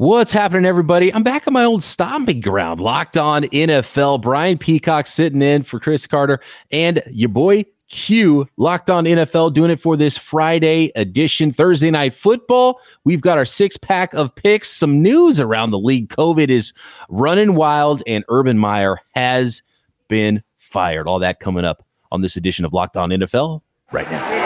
[0.00, 1.12] What's happening, everybody?
[1.12, 4.22] I'm back on my old stomping ground, locked on NFL.
[4.22, 9.70] Brian Peacock sitting in for Chris Carter and your boy Q, locked on NFL, doing
[9.70, 12.80] it for this Friday edition, Thursday night football.
[13.04, 16.08] We've got our six pack of picks, some news around the league.
[16.08, 16.72] COVID is
[17.10, 19.62] running wild, and Urban Meyer has
[20.08, 21.08] been fired.
[21.08, 23.60] All that coming up on this edition of Locked On NFL
[23.92, 24.39] right now.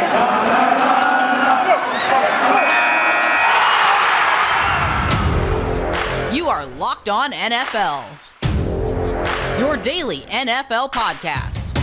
[7.07, 8.03] Locked On NFL,
[9.61, 11.75] your daily NFL podcast.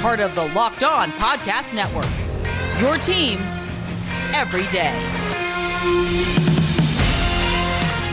[0.00, 2.08] Part of the Locked On Podcast Network,
[2.80, 3.40] your team
[4.32, 4.98] every day.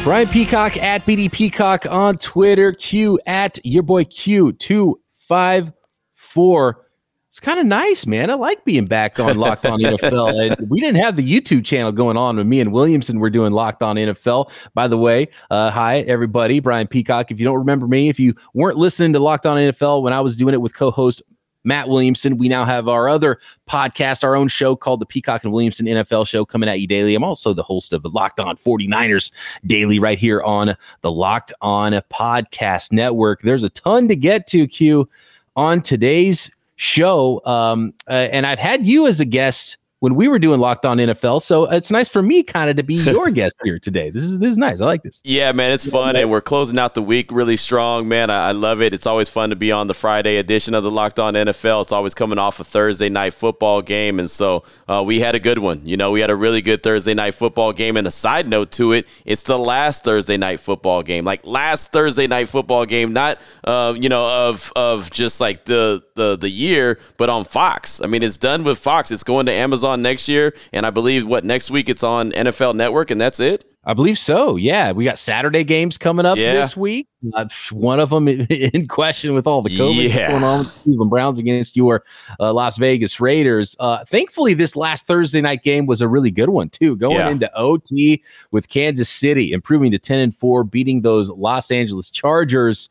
[0.03, 6.73] Brian Peacock at BD Peacock on Twitter, Q at your boy Q254.
[7.37, 8.31] It's kind of nice, man.
[8.31, 10.57] I like being back on Locked On NFL.
[10.57, 13.53] And we didn't have the YouTube channel going on when me and Williamson were doing
[13.53, 14.49] Locked On NFL.
[14.73, 16.59] By the way, uh, hi, everybody.
[16.59, 17.29] Brian Peacock.
[17.29, 20.21] If you don't remember me, if you weren't listening to Locked On NFL when I
[20.21, 21.21] was doing it with co host
[21.63, 22.37] Matt Williamson.
[22.37, 23.37] We now have our other
[23.69, 27.13] podcast, our own show called the Peacock and Williamson NFL Show coming at you daily.
[27.13, 29.31] I'm also the host of the Locked On 49ers
[29.63, 33.41] Daily right here on the Locked On Podcast Network.
[33.41, 35.07] There's a ton to get to, Q,
[35.55, 37.41] on today's show.
[37.43, 40.97] Um, uh, and I've had you as a guest when we were doing Locked On
[40.97, 41.41] NFL.
[41.41, 44.09] So it's nice for me kind of to be your guest here today.
[44.09, 44.81] This is this is nice.
[44.81, 45.21] I like this.
[45.23, 48.29] Yeah, man, it's fun, and we're closing out the week really strong, man.
[48.29, 48.93] I, I, love it.
[48.93, 51.83] It's always fun to be on the Friday edition of the Locked On NFL.
[51.83, 55.39] It's always coming off a Thursday night football game, and so uh, we had a
[55.39, 55.81] good one.
[55.83, 57.97] You know, we had a really good Thursday night football game.
[57.97, 61.91] And a side note to it, it's the last Thursday night football game, like last
[61.91, 66.49] Thursday night football game, not uh, you know of of just like the the the
[66.49, 68.01] year, but on Fox.
[68.01, 69.11] I mean, it's done with Fox.
[69.11, 72.75] It's going to Amazon next year, and I believe what next week it's on NFL
[72.75, 73.65] Network, and that's it.
[73.87, 74.57] I believe so.
[74.57, 76.55] Yeah, we got Saturday games coming up yeah.
[76.55, 77.07] this week.
[77.33, 80.31] Uh, one of them in question with all the COVID yeah.
[80.31, 82.03] going on with Cleveland Browns against your
[82.37, 83.77] uh, Las Vegas Raiders.
[83.79, 86.97] Uh, thankfully, this last Thursday night game was a really good one too.
[86.97, 87.29] Going yeah.
[87.29, 92.89] into OT with Kansas City, improving to ten and four, beating those Los Angeles Chargers,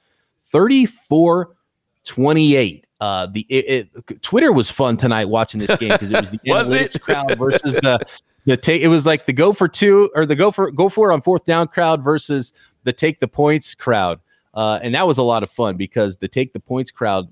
[0.50, 6.30] 34-28 uh the it, it, Twitter was fun tonight watching this game because it was
[6.30, 7.00] the was it?
[7.02, 7.98] crowd versus the
[8.46, 11.10] the take it was like the go for two or the go for go for
[11.10, 12.52] it on fourth down crowd versus
[12.84, 14.20] the take the points crowd.
[14.54, 17.30] Uh, and that was a lot of fun because the take the points crowd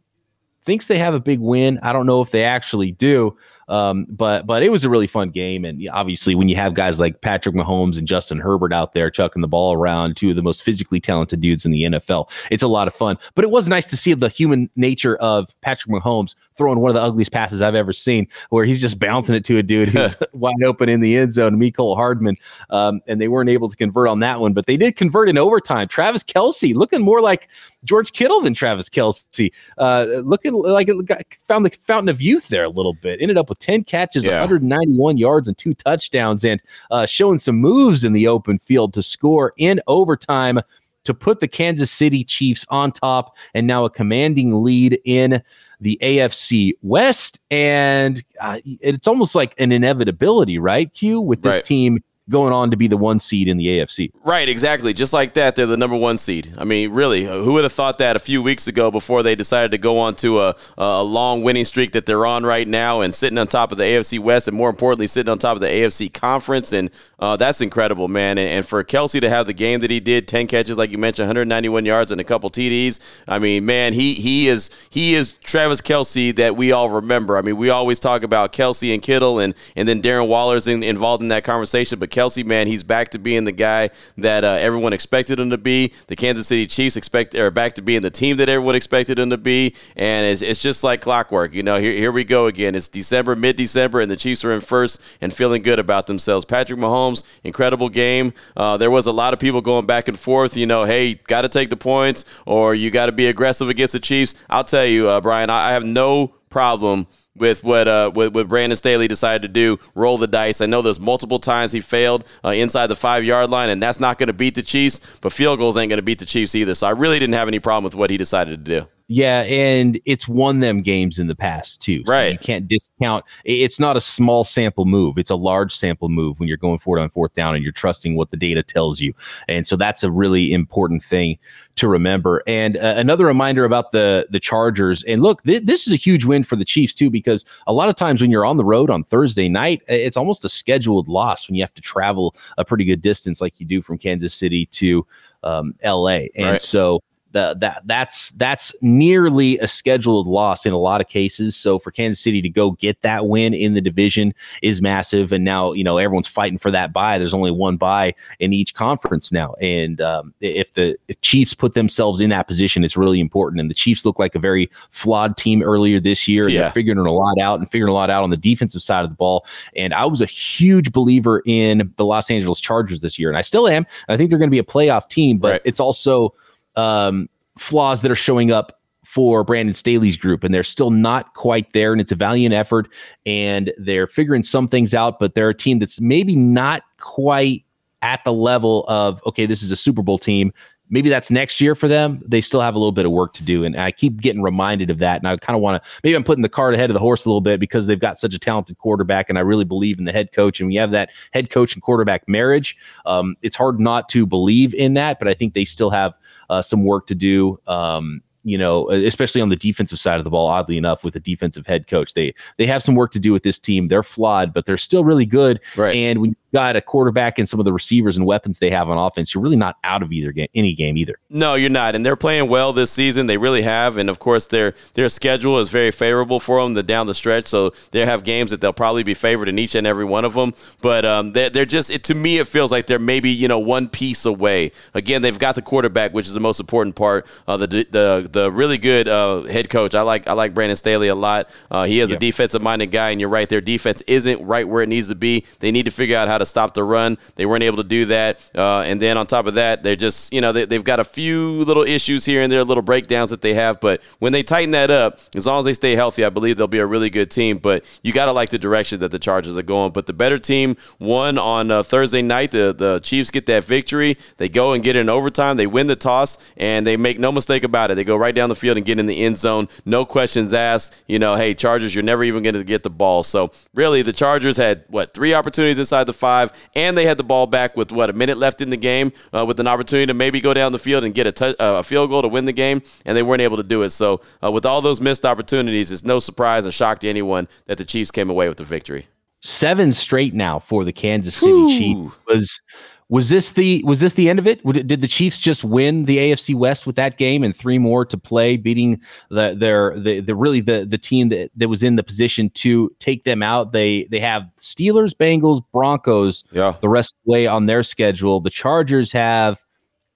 [0.67, 1.79] thinks they have a big win.
[1.83, 3.37] I don't know if they actually do.
[3.69, 7.01] Um, but but it was a really fun game, and obviously when you have guys
[7.01, 10.43] like Patrick Mahomes and Justin Herbert out there chucking the ball around, two of the
[10.43, 13.17] most physically talented dudes in the NFL, it's a lot of fun.
[13.35, 16.95] But it was nice to see the human nature of Patrick Mahomes throwing one of
[16.95, 20.17] the ugliest passes I've ever seen, where he's just bouncing it to a dude who's
[20.33, 22.37] wide open in the end zone, Mecole Hardman,
[22.71, 25.39] um, and they weren't able to convert on that one, but they did convert in
[25.39, 25.89] overtime.
[25.89, 27.49] Travis Kelce looking more like
[27.85, 29.51] George Kittle than Travis Kelce.
[29.79, 33.21] uh, looking like it found the fountain of youth there a little bit.
[33.21, 34.41] Ended up with 10 catches, yeah.
[34.41, 39.03] 191 yards, and two touchdowns, and uh, showing some moves in the open field to
[39.03, 40.61] score in overtime
[41.05, 45.43] to put the Kansas City Chiefs on top and now a commanding lead in
[45.81, 47.39] the AFC West.
[47.51, 50.93] And uh, it's almost like an inevitability, right?
[50.93, 51.65] Q with this right.
[51.65, 54.11] team going on to be the one seed in the AFC.
[54.25, 54.93] Right, exactly.
[54.93, 56.55] Just like that, they're the number one seed.
[56.57, 59.71] I mean, really, who would have thought that a few weeks ago before they decided
[59.73, 63.15] to go on to a, a long winning streak that they're on right now and
[63.15, 65.69] sitting on top of the AFC West and more importantly, sitting on top of the
[65.69, 66.73] AFC Conference.
[66.73, 68.39] And uh, that's incredible, man.
[68.39, 70.99] And, and, for Kelce to have the game that he did, 10 catches, like you
[70.99, 73.01] mentioned, 191 yards and a couple TDs.
[73.29, 77.37] I mean, man, he, he is he is Travis Kelce that we all remember.
[77.37, 80.83] I mean, we always talk about Kelce and Kittle and, and then Darren Waller's in,
[80.83, 81.99] involved in that conversation.
[81.99, 85.59] But Kelce, man, he's back to being the guy that uh, everyone expected him to
[85.59, 85.93] be.
[86.07, 89.31] The Kansas City Chiefs expect are back to being the team that everyone expected him
[89.31, 91.55] to be, and it's, it's just like clockwork.
[91.55, 92.75] You know, here here we go again.
[92.75, 96.45] It's December, mid December, and the Chiefs are in first and feeling good about themselves.
[96.45, 97.04] Patrick Mahomes,
[97.43, 98.33] incredible game.
[98.57, 100.57] Uh, there was a lot of people going back and forth.
[100.57, 103.93] You know, hey, got to take the points, or you got to be aggressive against
[103.93, 104.35] the Chiefs.
[104.49, 107.07] I'll tell you, uh, Brian, I, have no problem
[107.37, 110.61] with what uh, what, what Brandon Staley decided to do, roll the dice.
[110.61, 114.01] I know there's multiple times he failed uh, inside the five yard line, and that's
[114.01, 115.01] not going to beat the Chiefs.
[115.21, 116.75] But field goals ain't going to beat the Chiefs either.
[116.75, 118.87] So I really didn't have any problem with what he decided to do.
[119.07, 122.03] Yeah, and it's won them games in the past too.
[122.07, 122.33] So right.
[122.33, 123.25] You can't discount.
[123.45, 125.19] It's not a small sample move.
[125.19, 128.17] It's a large sample move when you're going forward on fourth down and you're trusting
[128.17, 129.13] what the data tells you.
[129.47, 131.39] And so that's a really important thing
[131.77, 132.43] to remember.
[132.47, 135.05] And uh, another reminder about the the Chargers.
[135.05, 137.91] And look, th- this is a huge win for the Chiefs too, because a lot
[137.91, 141.47] of times when you're on the road on Thursday night, it's almost a scheduled loss
[141.47, 144.65] when you have to travel a pretty good distance, like you do from Kansas City
[144.67, 145.07] to
[145.43, 146.31] um, L.A.
[146.37, 146.61] And right.
[146.61, 147.03] so
[147.35, 151.57] the, that that's that's nearly a scheduled loss in a lot of cases.
[151.57, 154.33] So for Kansas City to go get that win in the division
[154.63, 155.33] is massive.
[155.33, 157.19] And now you know everyone's fighting for that bye.
[157.19, 161.75] There's only one bye in each conference now, and um, if the if Chiefs put
[161.75, 163.61] themselves in that position, it's really important.
[163.61, 166.49] And the Chiefs look like a very flawed team earlier this year.
[166.49, 166.63] Yeah.
[166.63, 169.11] They're figuring a lot out and figuring a lot out on the defensive side of
[169.11, 169.45] the ball.
[169.75, 173.43] And I was a huge believer in the Los Angeles Chargers this year, and I
[173.43, 173.85] still am.
[174.07, 175.63] And I think they're going to be a playoff team, but right.
[175.65, 176.33] it's also
[176.77, 177.29] um,
[177.59, 181.93] flaws that are showing up for Brandon Staley's group, and they're still not quite there.
[181.93, 182.89] And it's a valiant effort,
[183.27, 187.65] and they're figuring some things out, but they're a team that's maybe not quite
[188.03, 190.53] at the level of okay, this is a Super Bowl team.
[190.91, 192.23] Maybe that's next year for them.
[192.27, 194.91] They still have a little bit of work to do, and I keep getting reminded
[194.91, 195.21] of that.
[195.21, 197.25] And I kind of want to maybe I'm putting the cart ahead of the horse
[197.25, 200.05] a little bit because they've got such a talented quarterback, and I really believe in
[200.05, 200.61] the head coach.
[200.61, 202.77] And we have that head coach and quarterback marriage.
[203.07, 206.15] Um, it's hard not to believe in that, but I think they still have
[206.51, 207.59] uh, some work to do.
[207.67, 210.49] Um, you know, especially on the defensive side of the ball.
[210.49, 213.43] Oddly enough, with a defensive head coach, they they have some work to do with
[213.43, 213.89] this team.
[213.89, 215.61] They're flawed, but they're still really good.
[215.77, 215.97] Right.
[215.97, 218.97] And when got a quarterback and some of the receivers and weapons they have on
[218.97, 221.19] offense, you're really not out of either game, any game either.
[221.29, 221.97] No, you're not.
[221.97, 223.27] And they're playing well this season.
[223.27, 223.97] They really have.
[223.97, 226.75] And of course, their their schedule is very favorable for them.
[226.75, 229.75] The down the stretch, so they have games that they'll probably be favored in each
[229.75, 230.55] and every one of them.
[230.81, 233.59] But um, they're, they're just it, to me, it feels like they're maybe you know
[233.59, 234.71] one piece away.
[234.95, 237.27] Again, they've got the quarterback, which is the most important part.
[237.49, 239.97] Uh, the the the really good uh, head coach.
[239.97, 241.51] I like I like Brandon Staley a lot.
[241.69, 242.19] Uh, he is yep.
[242.19, 243.49] a defensive minded guy, and you're right.
[243.49, 245.45] Their defense isn't right where it needs to be.
[245.59, 247.19] They need to figure out how to stop the run.
[247.37, 248.51] They weren't able to do that.
[248.55, 251.05] Uh, and then on top of that, they're just, you know, they, have got a
[251.05, 253.81] few little issues here and there, little breakdowns that they have.
[253.81, 256.67] But when they tighten that up, as long as they stay healthy, I believe they'll
[256.67, 257.59] be a really good team.
[257.59, 259.93] But you got to like the direction that the Chargers are going.
[259.93, 262.51] But the better team won on uh, Thursday night.
[262.51, 264.17] The, the Chiefs get that victory.
[264.37, 265.57] They go and get in overtime.
[265.57, 267.95] They win the toss, and they make no mistake about it.
[267.95, 269.69] They go right down the field and get in the end zone.
[269.85, 271.03] No questions asked.
[271.07, 273.23] You know, hey, Chargers, you're never even going to get the ball.
[273.23, 277.25] So really, the Chargers had, what, three opportunities inside the five, and they had the
[277.25, 280.15] ball back with what a minute left in the game, uh, with an opportunity to
[280.15, 282.47] maybe go down the field and get a, t- uh, a field goal to win
[282.47, 283.91] the game, and they weren't able to do it.
[283.91, 287.77] So uh, with all those missed opportunities, it's no surprise and shock to anyone that
[287.77, 289.07] the Chiefs came away with the victory.
[289.43, 291.79] Seven straight now for the Kansas City Ooh.
[291.79, 292.61] Chiefs was
[293.09, 294.65] was this the was this the end of it?
[294.65, 298.17] Did the Chiefs just win the AFC West with that game and three more to
[298.17, 302.03] play, beating the their the, the really the the team that, that was in the
[302.03, 303.73] position to take them out?
[303.73, 306.75] They they have Steelers, Bengals, Broncos, yeah.
[306.81, 308.41] the rest of the way on their schedule.
[308.41, 309.63] The Chargers have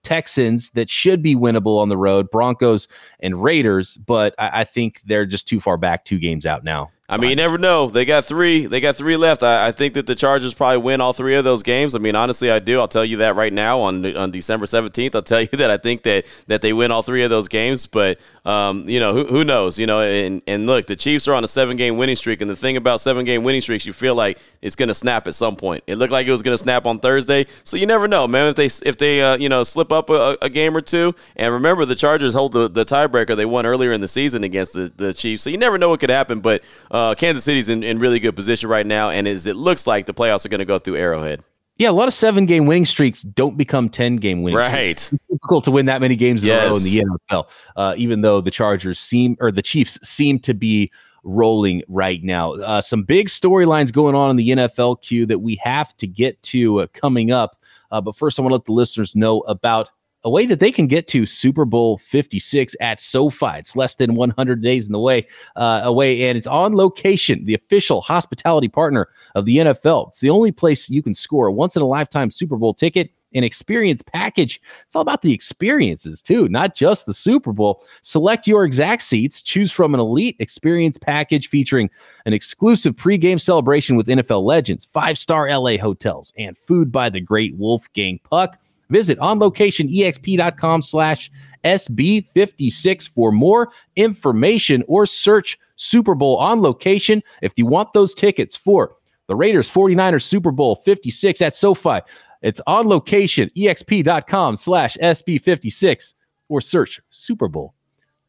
[0.02, 2.88] Texans that should be winnable on the road, Broncos
[3.20, 6.90] and Raiders, but I, I think they're just too far back, two games out now.
[7.10, 7.88] I mean, you never know.
[7.88, 8.66] They got three.
[8.66, 9.42] They got three left.
[9.42, 11.94] I, I, think that the Chargers probably win all three of those games.
[11.94, 12.78] I mean, honestly, I do.
[12.78, 15.14] I'll tell you that right now on on December seventeenth.
[15.14, 17.86] I'll tell you that I think that that they win all three of those games.
[17.86, 19.78] But um, you know, who, who knows?
[19.78, 22.50] You know, and and look, the Chiefs are on a seven game winning streak, and
[22.50, 25.34] the thing about seven game winning streaks, you feel like it's going to snap at
[25.34, 25.84] some point.
[25.86, 28.48] It looked like it was going to snap on Thursday, so you never know, man.
[28.48, 31.54] If they if they uh, you know slip up a, a, game or two, and
[31.54, 34.92] remember the Chargers hold the, the tiebreaker they won earlier in the season against the,
[34.96, 36.40] the Chiefs, so you never know what could happen.
[36.40, 36.62] But
[36.98, 40.06] uh, Kansas City's in in, really good position right now, and as it looks like
[40.06, 41.42] the playoffs are going to go through Arrowhead.
[41.76, 44.98] Yeah, a lot of seven game winning streaks don't become 10 game winning right.
[44.98, 45.12] Streaks.
[45.12, 46.64] It's difficult to win that many games in yes.
[46.64, 50.40] a row in the NFL, uh, even though the Chargers seem, or the Chiefs seem
[50.40, 50.90] to be
[51.22, 52.54] rolling right now.
[52.54, 56.42] Uh, some big storylines going on in the NFL Q that we have to get
[56.44, 57.62] to uh, coming up.
[57.92, 59.90] Uh, but first, I want to let the listeners know about
[60.24, 63.58] a way that they can get to Super Bowl 56 at SoFi.
[63.58, 67.54] It's less than 100 days in the way uh, away, and it's on location, the
[67.54, 70.08] official hospitality partner of the NFL.
[70.08, 73.10] It's the only place you can score a once in a lifetime Super Bowl ticket
[73.34, 74.60] an experience package.
[74.86, 77.84] It's all about the experiences too, not just the Super Bowl.
[78.02, 81.90] Select your exact seats, choose from an elite experience package featuring
[82.24, 87.20] an exclusive pregame celebration with NFL legends, five star LA hotels, and food by the
[87.20, 88.58] great Wolfgang Puck.
[88.90, 91.30] Visit onlocationexp.com slash
[91.64, 98.56] SB56 for more information or search Super Bowl on location if you want those tickets
[98.56, 102.00] for the Raiders 49ers Super Bowl 56 at SoFi.
[102.42, 106.14] It's on location, exp.com slash SB56
[106.48, 107.74] or search Super Bowl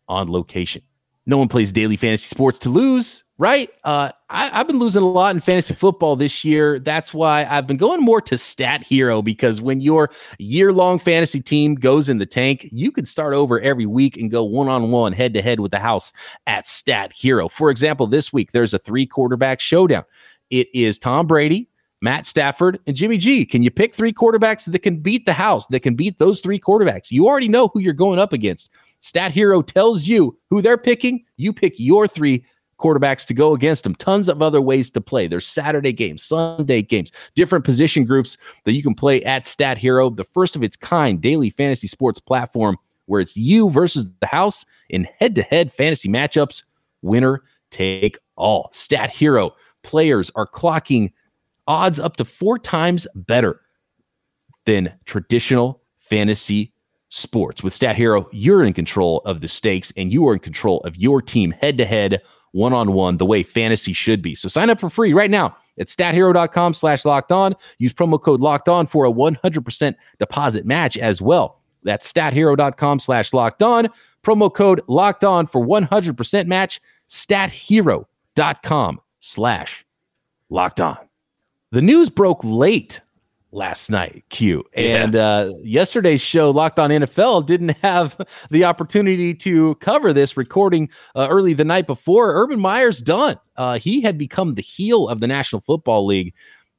[0.08, 0.82] on location.
[1.26, 3.70] No one plays daily fantasy sports to lose, right?
[3.86, 6.78] Uh, I, have been losing a lot in fantasy football this year.
[6.78, 11.42] That's why I've been going more to Stat Hero because when your year long fantasy
[11.42, 14.92] team goes in the tank, you can start over every week and go one on
[14.92, 16.12] one, head to head with the house
[16.48, 17.48] at Stat Hero.
[17.48, 20.04] For example, this week there's a three quarterback showdown.
[20.50, 21.70] It is Tom Brady,
[22.02, 23.46] Matt Stafford, and Jimmy G.
[23.46, 26.60] Can you pick three quarterbacks that can beat the house, that can beat those three
[26.60, 27.10] quarterbacks?
[27.10, 28.70] You already know who you're going up against.
[29.00, 31.24] Stat Hero tells you who they're picking.
[31.38, 32.44] You pick your three
[32.80, 33.96] quarterbacks to go against them.
[33.96, 35.28] Tons of other ways to play.
[35.28, 40.10] There's Saturday games, Sunday games, different position groups that you can play at Stat Hero,
[40.10, 44.66] the first of its kind daily fantasy sports platform where it's you versus the house
[44.90, 46.64] in head to head fantasy matchups.
[47.02, 48.70] Winner take all.
[48.72, 51.12] Stat Hero players are clocking
[51.68, 53.62] odds up to four times better
[54.66, 56.74] than traditional fantasy
[57.10, 57.64] sports.
[57.64, 60.96] With Stat Hero, you're in control of the stakes and you are in control of
[60.96, 62.22] your team head to head,
[62.52, 64.36] one on one, the way fantasy should be.
[64.36, 67.56] So sign up for free right now at stathero.com slash locked on.
[67.78, 71.60] Use promo code locked on for a 100% deposit match as well.
[71.84, 73.88] That's stathero.com slash locked on.
[74.24, 76.82] Promo code locked on for 100% match.
[77.08, 79.86] Stathero.com slash
[80.50, 80.98] locked on.
[81.72, 83.02] The news broke late
[83.52, 84.64] last night, Q.
[84.74, 90.90] And uh, yesterday's show, Locked On NFL, didn't have the opportunity to cover this recording
[91.16, 92.34] uh, early the night before.
[92.34, 93.38] Urban Meyer's done.
[93.58, 96.34] Uh, he had become the heel of the National Football League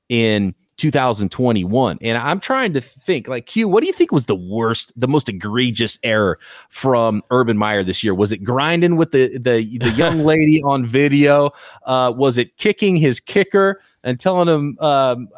[0.09, 1.99] in 2021.
[2.01, 5.07] And I'm trying to think, like, Q, what do you think was the worst, the
[5.09, 6.39] most egregious error
[6.71, 8.15] from Urban Meyer this year?
[8.15, 11.51] Was it grinding with the the, the young lady on video?
[11.85, 13.83] Uh, was it kicking his kicker?
[14.05, 15.29] And telling him um,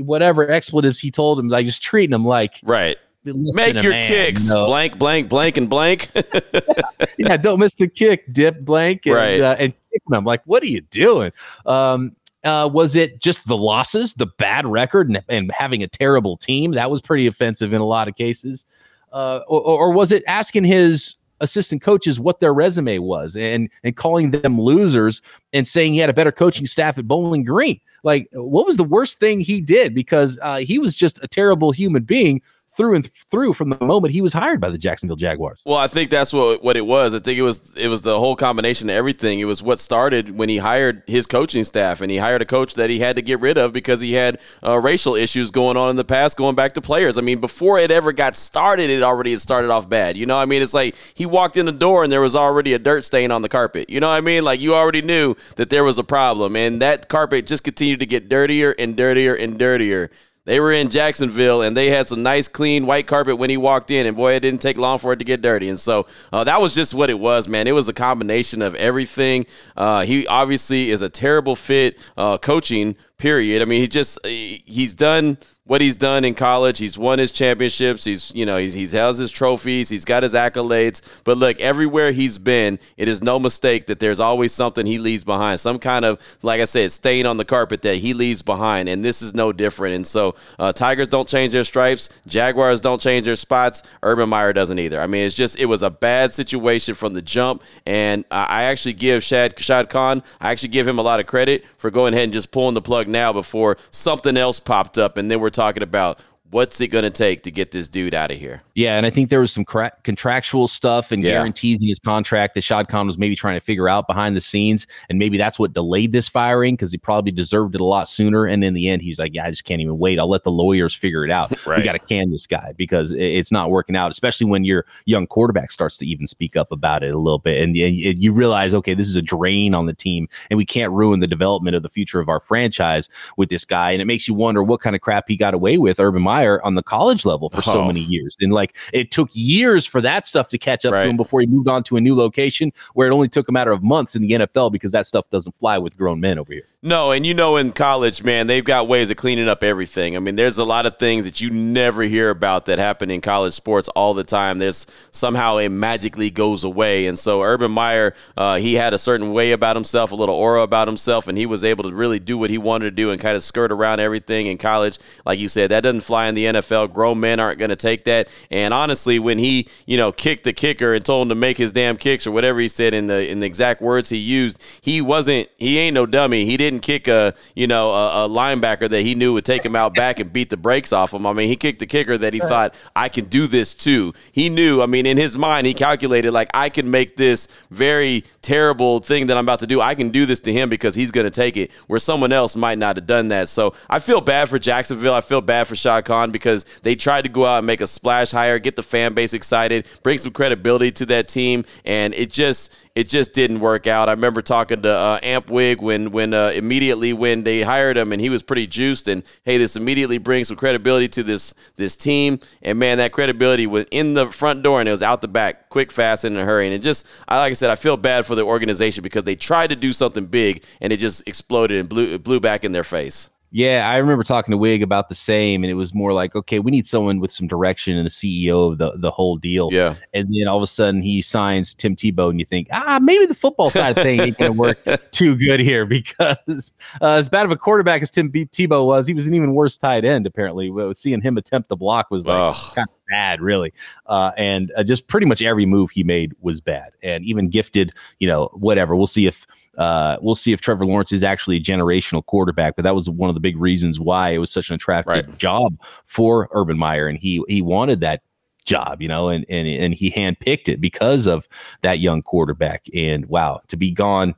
[0.00, 2.96] whatever expletives he told him, like just treating him like right.
[3.24, 4.64] Make your man, kicks you know?
[4.64, 6.08] blank, blank, blank, and blank.
[7.18, 9.40] yeah, don't miss the kick, dip, blank, and, right.
[9.40, 10.24] uh, and kick them.
[10.24, 11.32] Like, what are you doing?
[11.66, 16.36] Um, uh, was it just the losses, the bad record, and, and, having a terrible
[16.36, 16.72] team?
[16.72, 18.64] That was pretty offensive in a lot of cases.
[19.12, 23.96] Uh, or, or was it asking his assistant coaches what their resume was and and
[23.96, 27.80] calling them losers and saying he had a better coaching staff at Bowling Green.
[28.04, 29.94] Like, what was the worst thing he did?
[29.94, 32.40] Because uh, he was just a terrible human being
[32.78, 35.60] through and through from the moment he was hired by the Jacksonville Jaguars.
[35.66, 37.12] Well, I think that's what what it was.
[37.12, 39.40] I think it was it was the whole combination of everything.
[39.40, 42.74] It was what started when he hired his coaching staff, and he hired a coach
[42.74, 45.90] that he had to get rid of because he had uh, racial issues going on
[45.90, 47.18] in the past, going back to players.
[47.18, 50.16] I mean, before it ever got started, it already had started off bad.
[50.16, 52.74] You know, I mean, it's like he walked in the door and there was already
[52.74, 53.90] a dirt stain on the carpet.
[53.90, 54.44] You know what I mean?
[54.44, 58.06] Like you already knew that there was a problem, and that carpet just continued to
[58.06, 60.10] get dirtier and dirtier and dirtier
[60.48, 63.90] they were in Jacksonville and they had some nice, clean white carpet when he walked
[63.90, 65.68] in, and boy, it didn't take long for it to get dirty.
[65.68, 67.66] And so uh, that was just what it was, man.
[67.66, 69.44] It was a combination of everything.
[69.76, 72.96] Uh, he obviously is a terrible fit uh, coaching.
[73.18, 73.60] Period.
[73.60, 75.38] I mean, he just he's done
[75.68, 76.78] what he's done in college.
[76.78, 78.04] He's won his championships.
[78.04, 79.90] He's you know he's he's held his trophies.
[79.90, 81.02] He's got his accolades.
[81.24, 85.24] But look, everywhere he's been, it is no mistake that there's always something he leaves
[85.24, 85.60] behind.
[85.60, 89.04] Some kind of like I said, stain on the carpet that he leaves behind, and
[89.04, 89.94] this is no different.
[89.94, 92.08] And so uh, Tigers don't change their stripes.
[92.26, 93.82] Jaguars don't change their spots.
[94.02, 95.00] Urban Meyer doesn't either.
[95.00, 98.94] I mean, it's just it was a bad situation from the jump, and I actually
[98.94, 100.22] give Shad Shad Khan.
[100.40, 102.80] I actually give him a lot of credit for going ahead and just pulling the
[102.80, 107.04] plug now before something else popped up, and then we're talking about what's it going
[107.04, 108.62] to take to get this dude out of here?
[108.74, 111.32] Yeah, and I think there was some cra- contractual stuff and yeah.
[111.32, 114.40] guarantees in his contract that Shad Khan was maybe trying to figure out behind the
[114.40, 118.08] scenes, and maybe that's what delayed this firing because he probably deserved it a lot
[118.08, 118.46] sooner.
[118.46, 120.18] And in the end, he's like, "Yeah, I just can't even wait.
[120.18, 121.50] I'll let the lawyers figure it out.
[121.66, 121.78] right.
[121.78, 125.26] We got to can this guy because it's not working out, especially when your young
[125.26, 128.74] quarterback starts to even speak up about it a little bit, and, and you realize,
[128.74, 131.82] okay, this is a drain on the team, and we can't ruin the development of
[131.82, 133.90] the future of our franchise with this guy.
[133.90, 136.37] And it makes you wonder what kind of crap he got away with, Urban Meyer
[136.46, 137.72] on the college level for oh.
[137.72, 138.36] so many years.
[138.40, 141.02] And like it took years for that stuff to catch up right.
[141.02, 143.52] to him before he moved on to a new location where it only took a
[143.52, 146.52] matter of months in the NFL because that stuff doesn't fly with grown men over
[146.52, 146.64] here.
[146.80, 150.14] No, and you know, in college, man, they've got ways of cleaning up everything.
[150.14, 153.20] I mean, there's a lot of things that you never hear about that happen in
[153.20, 154.58] college sports all the time.
[154.58, 157.08] There's somehow it magically goes away.
[157.08, 160.62] And so, Urban Meyer, uh, he had a certain way about himself, a little aura
[160.62, 163.20] about himself, and he was able to really do what he wanted to do and
[163.20, 165.00] kind of skirt around everything in college.
[165.26, 166.92] Like you said, that doesn't fly in the NFL.
[166.92, 168.28] Grown men aren't going to take that.
[168.50, 171.72] And honestly, when he, you know, kicked the kicker and told him to make his
[171.72, 175.00] damn kicks or whatever he said in the in the exact words he used, he
[175.00, 175.48] wasn't.
[175.58, 176.44] He ain't no dummy.
[176.44, 179.76] He didn't kick a you know a, a linebacker that he knew would take him
[179.76, 181.26] out back and beat the brakes off him.
[181.26, 184.12] I mean, he kicked the kicker that he thought I can do this too.
[184.32, 184.82] He knew.
[184.82, 189.26] I mean, in his mind, he calculated like I can make this very terrible thing
[189.26, 189.80] that I'm about to do.
[189.80, 192.56] I can do this to him because he's going to take it where someone else
[192.56, 193.48] might not have done that.
[193.48, 195.14] So I feel bad for Jacksonville.
[195.14, 198.30] I feel bad for Khan because they tried to go out and make a splash
[198.30, 202.74] hire, get the fan base excited, bring some credibility to that team, and it just
[202.98, 204.08] it just didn't work out.
[204.08, 208.20] I remember talking to uh, Ampwig when when uh, immediately when they hired him and
[208.20, 212.40] he was pretty juiced and hey, this immediately brings some credibility to this this team.
[212.60, 215.68] And man, that credibility was in the front door and it was out the back,
[215.68, 216.66] quick, fast, and in a hurry.
[216.66, 219.36] And it just, I like I said, I feel bad for the organization because they
[219.36, 222.82] tried to do something big and it just exploded and blew blew back in their
[222.82, 223.30] face.
[223.50, 226.58] Yeah, I remember talking to Wig about the same, and it was more like, okay,
[226.58, 229.70] we need someone with some direction and a CEO of the, the whole deal.
[229.72, 229.94] Yeah.
[230.12, 233.24] And then all of a sudden he signs Tim Tebow, and you think, ah, maybe
[233.24, 234.78] the football side of thing ain't going to work
[235.12, 239.06] too good here because uh, as bad of a quarterback as Tim B- Tebow was,
[239.06, 240.70] he was an even worse tight end, apparently.
[240.92, 243.72] Seeing him attempt the block was like kind of bad, really.
[244.06, 246.92] Uh, and uh, just pretty much every move he made was bad.
[247.02, 248.94] And even gifted, you know, whatever.
[248.96, 249.46] We'll see if
[249.76, 252.76] uh, we'll see if Trevor Lawrence is actually a generational quarterback.
[252.76, 255.38] But that was one of the big reasons why it was such an attractive right.
[255.38, 258.22] job for Urban Meyer, and he he wanted that
[258.64, 261.48] job, you know, and and and he handpicked it because of
[261.82, 262.86] that young quarterback.
[262.94, 264.34] And wow, to be gone,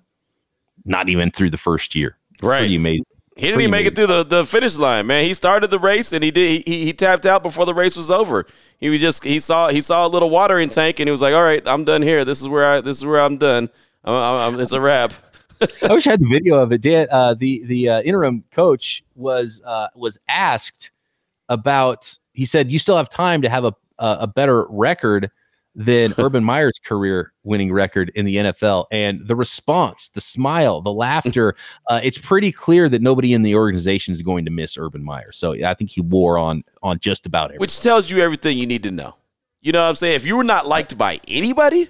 [0.84, 2.60] not even through the first year, right?
[2.60, 3.04] Pretty amazing.
[3.40, 5.25] He didn't even make it through the, the finish line, man.
[5.25, 8.11] He started the race and he did he, he tapped out before the race was
[8.11, 8.44] over.
[8.78, 11.32] He was just he saw he saw a little watering tank and he was like,
[11.32, 12.23] "All right, I'm done here.
[12.23, 13.70] This is where I this is where I'm done.
[14.04, 15.14] I'm, I'm, it's a wrap."
[15.82, 16.82] I wish I had the video of it.
[16.82, 20.90] Dan, uh, the the uh, interim coach was uh, was asked
[21.49, 22.18] about.
[22.35, 25.30] He said, "You still have time to have a a better record
[25.80, 28.84] than Urban Meyer's career winning record in the NFL.
[28.92, 31.56] And the response, the smile, the laughter,
[31.88, 35.32] uh, it's pretty clear that nobody in the organization is going to miss Urban Meyer.
[35.32, 37.60] So I think he wore on on just about everything.
[37.60, 39.16] Which tells you everything you need to know.
[39.62, 40.16] You know what I'm saying?
[40.16, 41.88] If you were not liked by anybody,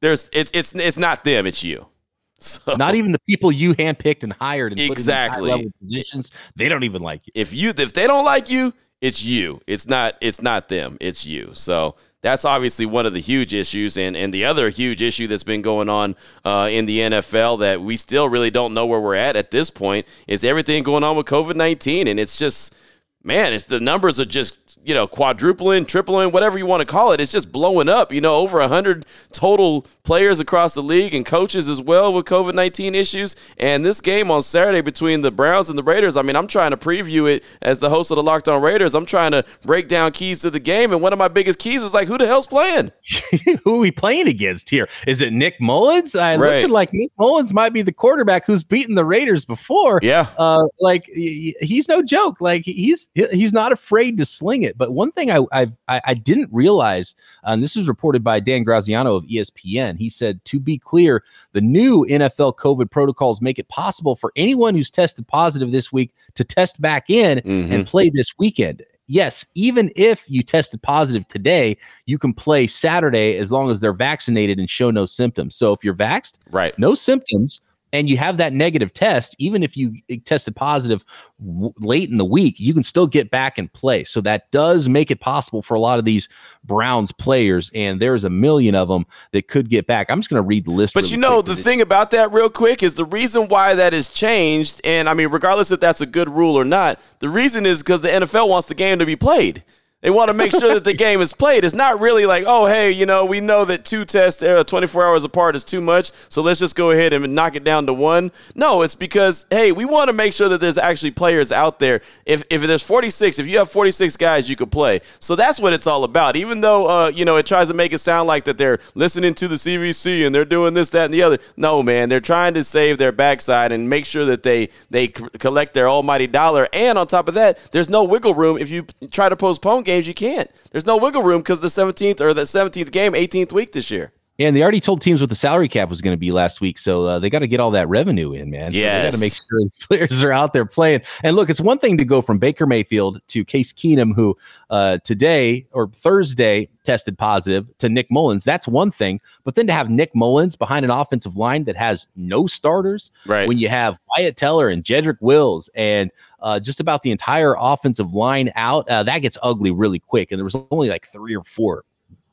[0.00, 1.86] there's it's it's it's not them, it's you.
[2.40, 6.30] So, not even the people you handpicked and hired and exactly put in level positions,
[6.56, 7.32] they don't even like you.
[7.34, 9.62] If you if they don't like you, it's you.
[9.66, 10.98] It's not it's not them.
[11.00, 11.52] It's you.
[11.54, 13.98] So that's obviously one of the huge issues.
[13.98, 17.82] And, and the other huge issue that's been going on uh, in the NFL that
[17.82, 21.18] we still really don't know where we're at at this point is everything going on
[21.18, 22.08] with COVID 19.
[22.08, 22.74] And it's just,
[23.22, 27.12] man, it's the numbers are just you know, quadrupling, tripling, whatever you want to call
[27.12, 27.20] it.
[27.20, 28.12] It's just blowing up.
[28.12, 32.54] You know, over 100 total players across the league and coaches as well with COVID
[32.54, 33.36] 19 issues.
[33.58, 36.70] And this game on Saturday between the Browns and the Raiders, I mean, I'm trying
[36.72, 38.94] to preview it as the host of the Locked On Raiders.
[38.94, 40.92] I'm trying to break down keys to the game.
[40.92, 42.92] And one of my biggest keys is like, who the hell's playing?
[43.64, 44.88] who are we playing against here?
[45.06, 46.14] Is it Nick Mullens?
[46.14, 46.56] I right.
[46.56, 50.00] looking like Nick Mullens might be the quarterback who's beaten the Raiders before.
[50.02, 50.26] Yeah.
[50.36, 52.40] Uh, like he's no joke.
[52.40, 54.73] Like he's he's not afraid to sling it.
[54.76, 59.14] But one thing I I, I didn't realize, and this was reported by Dan Graziano
[59.14, 59.98] of ESPN.
[59.98, 64.74] He said, to be clear, the new NFL COVID protocols make it possible for anyone
[64.74, 67.72] who's tested positive this week to test back in mm-hmm.
[67.72, 73.36] and play this weekend yes, even if you tested positive today, you can play Saturday
[73.36, 75.56] as long as they're vaccinated and show no symptoms.
[75.56, 77.60] So if you're vaxxed, right, no symptoms,
[77.94, 81.04] and you have that negative test, even if you tested positive
[81.38, 84.02] w- late in the week, you can still get back and play.
[84.02, 86.28] So that does make it possible for a lot of these
[86.64, 90.10] Browns players, and there's a million of them that could get back.
[90.10, 90.92] I'm just going to read the list.
[90.92, 93.92] But really you know, the thing about that, real quick, is the reason why that
[93.92, 97.64] has changed, and I mean, regardless if that's a good rule or not, the reason
[97.64, 99.62] is because the NFL wants the game to be played.
[100.04, 101.64] They want to make sure that the game is played.
[101.64, 105.02] It's not really like, oh, hey, you know, we know that two tests uh, 24
[105.02, 107.94] hours apart is too much, so let's just go ahead and knock it down to
[107.94, 108.30] one.
[108.54, 112.02] No, it's because, hey, we want to make sure that there's actually players out there.
[112.26, 115.00] If, if there's 46, if you have 46 guys, you could play.
[115.20, 116.36] So that's what it's all about.
[116.36, 119.32] Even though, uh, you know, it tries to make it sound like that they're listening
[119.32, 121.38] to the CDC and they're doing this, that, and the other.
[121.56, 125.72] No, man, they're trying to save their backside and make sure that they, they collect
[125.72, 126.68] their almighty dollar.
[126.74, 129.93] And on top of that, there's no wiggle room if you try to postpone games
[129.94, 130.50] games you can't.
[130.72, 134.12] There's no wiggle room because the 17th or the 17th game, 18th week this year.
[134.36, 136.60] Yeah, and they already told teams what the salary cap was going to be last
[136.60, 138.72] week, so uh, they got to get all that revenue in, man.
[138.72, 141.02] Yeah, so they got to make sure these players are out there playing.
[141.22, 144.36] And look, it's one thing to go from Baker Mayfield to Case Keenum, who
[144.70, 148.42] uh, today or Thursday tested positive, to Nick Mullens.
[148.42, 152.08] That's one thing, but then to have Nick Mullens behind an offensive line that has
[152.16, 153.46] no starters, right?
[153.46, 156.10] When you have Wyatt Teller and Jedrick Wills and
[156.44, 160.30] uh, just about the entire offensive line out, uh, that gets ugly really quick.
[160.30, 161.84] And there was only like three or four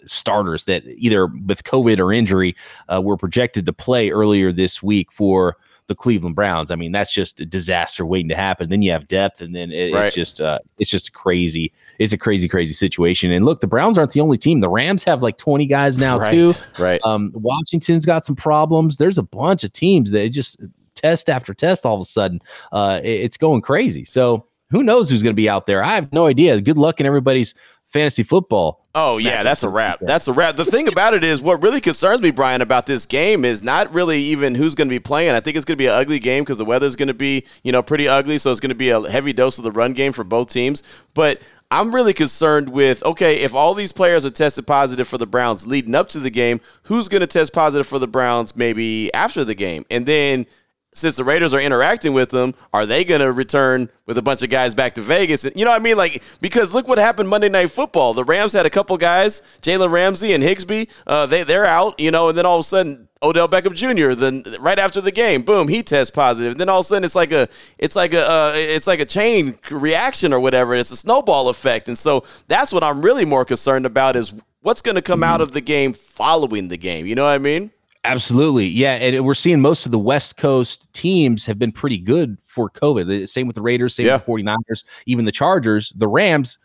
[0.06, 2.56] starters that either with COVID or injury
[2.92, 5.56] uh, were projected to play earlier this week for
[5.88, 6.72] the Cleveland Browns.
[6.72, 8.70] I mean, that's just a disaster waiting to happen.
[8.70, 10.08] Then you have depth, and then it, right.
[10.08, 11.72] it's just uh, it's just crazy.
[11.98, 13.32] It's a crazy, crazy situation.
[13.32, 14.60] And look, the Browns aren't the only team.
[14.60, 16.32] The Rams have like 20 guys now right.
[16.32, 16.54] too.
[16.80, 17.02] Right.
[17.04, 18.98] Um, Washington's got some problems.
[18.98, 20.62] There's a bunch of teams that just
[21.02, 21.86] test after test.
[21.86, 24.06] All of a sudden, uh, it, it's going crazy.
[24.06, 25.84] So who knows who's going to be out there?
[25.84, 26.60] I have no idea.
[26.62, 27.54] Good luck in everybody's
[27.92, 28.86] fantasy football.
[28.96, 30.00] Oh yeah, that's a wrap.
[30.02, 30.56] That's a wrap.
[30.56, 33.94] The thing about it is, what really concerns me, Brian, about this game is not
[33.94, 35.34] really even who's going to be playing.
[35.34, 37.46] I think it's going to be an ugly game because the weather's going to be,
[37.64, 38.38] you know, pretty ugly.
[38.38, 40.84] So it's going to be a heavy dose of the run game for both teams.
[41.14, 45.28] But I'm really concerned with okay, if all these players are tested positive for the
[45.28, 49.14] Browns leading up to the game, who's going to test positive for the Browns maybe
[49.14, 50.46] after the game, and then
[50.94, 54.44] since the Raiders are interacting with them, are they going to return with a bunch
[54.44, 55.44] of guys back to Vegas?
[55.44, 55.98] You know what I mean?
[55.98, 58.14] Like, because look what happened Monday Night Football.
[58.14, 60.86] The Rams had a couple guys, Jalen Ramsey and Higbee.
[61.08, 64.14] Uh, they they're out, you know, and then all of a sudden Odell Beckham Jr.
[64.16, 66.52] Then right after the game, boom, he tests positive.
[66.52, 69.00] And then all of a sudden it's like a it's like a uh, it's like
[69.00, 70.76] a chain reaction or whatever.
[70.76, 74.82] It's a snowball effect, and so that's what I'm really more concerned about is what's
[74.82, 77.06] going to come out of the game following the game.
[77.06, 77.72] You know what I mean?
[78.04, 78.66] Absolutely.
[78.68, 78.94] Yeah.
[78.94, 83.28] And we're seeing most of the West Coast teams have been pretty good for COVID.
[83.30, 84.16] Same with the Raiders, same yeah.
[84.16, 85.94] with the 49ers, even the Chargers.
[85.96, 86.58] The Rams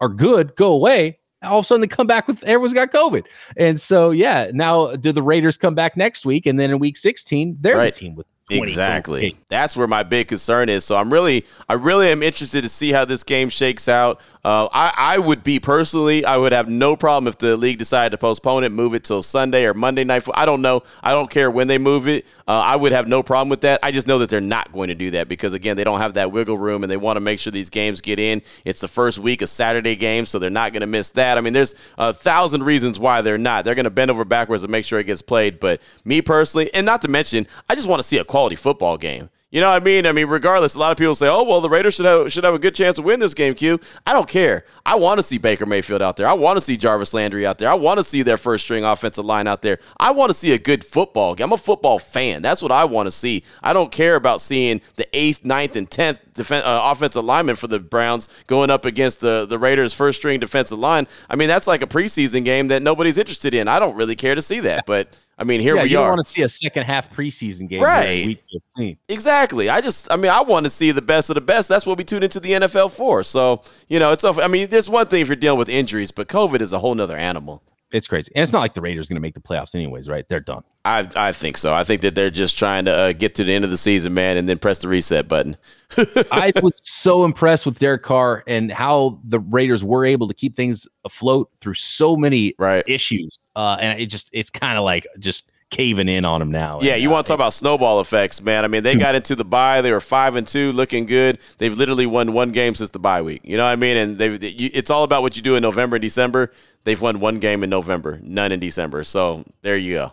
[0.00, 1.18] are good, go away.
[1.42, 3.24] All of a sudden they come back with everyone's got COVID.
[3.56, 6.46] And so, yeah, now do the Raiders come back next week?
[6.46, 7.92] And then in week 16, they're right.
[7.92, 9.36] the team with Exactly.
[9.48, 10.84] That's where my big concern is.
[10.84, 14.20] So I'm really, I really am interested to see how this game shakes out.
[14.44, 18.10] Uh, I, I would be personally, I would have no problem if the league decided
[18.10, 20.26] to postpone it, move it till Sunday or Monday night.
[20.32, 20.84] I don't know.
[21.02, 22.24] I don't care when they move it.
[22.46, 23.80] Uh, I would have no problem with that.
[23.82, 26.14] I just know that they're not going to do that because again, they don't have
[26.14, 28.40] that wiggle room and they want to make sure these games get in.
[28.64, 31.36] It's the first week of Saturday games, so they're not going to miss that.
[31.36, 33.66] I mean, there's a thousand reasons why they're not.
[33.66, 35.60] They're going to bend over backwards to make sure it gets played.
[35.60, 38.96] But me personally, and not to mention, I just want to see a quality football
[38.96, 39.30] game.
[39.50, 40.06] You know what I mean?
[40.06, 42.44] I mean, regardless, a lot of people say, "Oh, well, the Raiders should have should
[42.44, 43.80] have a good chance to win this game." Q.
[44.06, 44.64] I don't care.
[44.84, 46.28] I want to see Baker Mayfield out there.
[46.28, 47.70] I want to see Jarvis Landry out there.
[47.70, 49.78] I want to see their first string offensive line out there.
[49.98, 51.46] I want to see a good football game.
[51.46, 52.42] I'm a football fan.
[52.42, 53.42] That's what I want to see.
[53.62, 57.80] I don't care about seeing the eighth, ninth, and tenth uh, offensive lineman for the
[57.80, 61.08] Browns going up against the the Raiders' first string defensive line.
[61.30, 63.66] I mean, that's like a preseason game that nobody's interested in.
[63.66, 66.08] I don't really care to see that, but I mean, here yeah, we you are.
[66.08, 68.26] want to see a second half preseason game, right?
[68.26, 68.42] Week
[68.74, 68.98] 15.
[69.08, 69.68] Exactly.
[69.68, 71.68] I just, I mean, I want to see the best of the best.
[71.68, 73.22] That's what we tune into the NFL for.
[73.22, 74.24] So, you know, it's.
[74.24, 76.94] I mean, there's one thing if you're dealing with injuries, but COVID is a whole
[76.94, 77.62] nother animal.
[77.90, 80.08] It's crazy, and it's not like the Raiders are going to make the playoffs, anyways,
[80.08, 80.26] right?
[80.28, 80.62] They're done.
[80.84, 81.72] I I think so.
[81.72, 84.12] I think that they're just trying to uh, get to the end of the season,
[84.12, 85.56] man, and then press the reset button.
[86.30, 90.54] I was so impressed with Derek Carr and how the Raiders were able to keep
[90.54, 92.84] things afloat through so many right.
[92.86, 96.80] issues, uh, and it just it's kind of like just caving in on them now.
[96.80, 98.64] Yeah, you want to talk about snowball effects, man.
[98.64, 99.82] I mean, they got into the bye.
[99.82, 101.38] They were five and two, looking good.
[101.58, 103.42] They've literally won one game since the bye week.
[103.44, 103.96] You know what I mean?
[103.96, 106.52] And they, it's all about what you do in November and December.
[106.84, 109.02] They've won one game in November, none in December.
[109.02, 110.12] So there you go.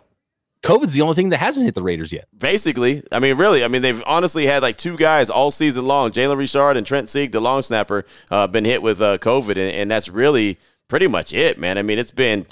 [0.62, 2.26] COVID's the only thing that hasn't hit the Raiders yet.
[2.36, 6.10] Basically, I mean, really, I mean, they've honestly had like two guys all season long.
[6.10, 9.58] Jalen Richard and Trent Sieg, the long snapper, uh, been hit with uh, COVID, and,
[9.58, 11.78] and that's really pretty much it, man.
[11.78, 12.46] I mean, it's been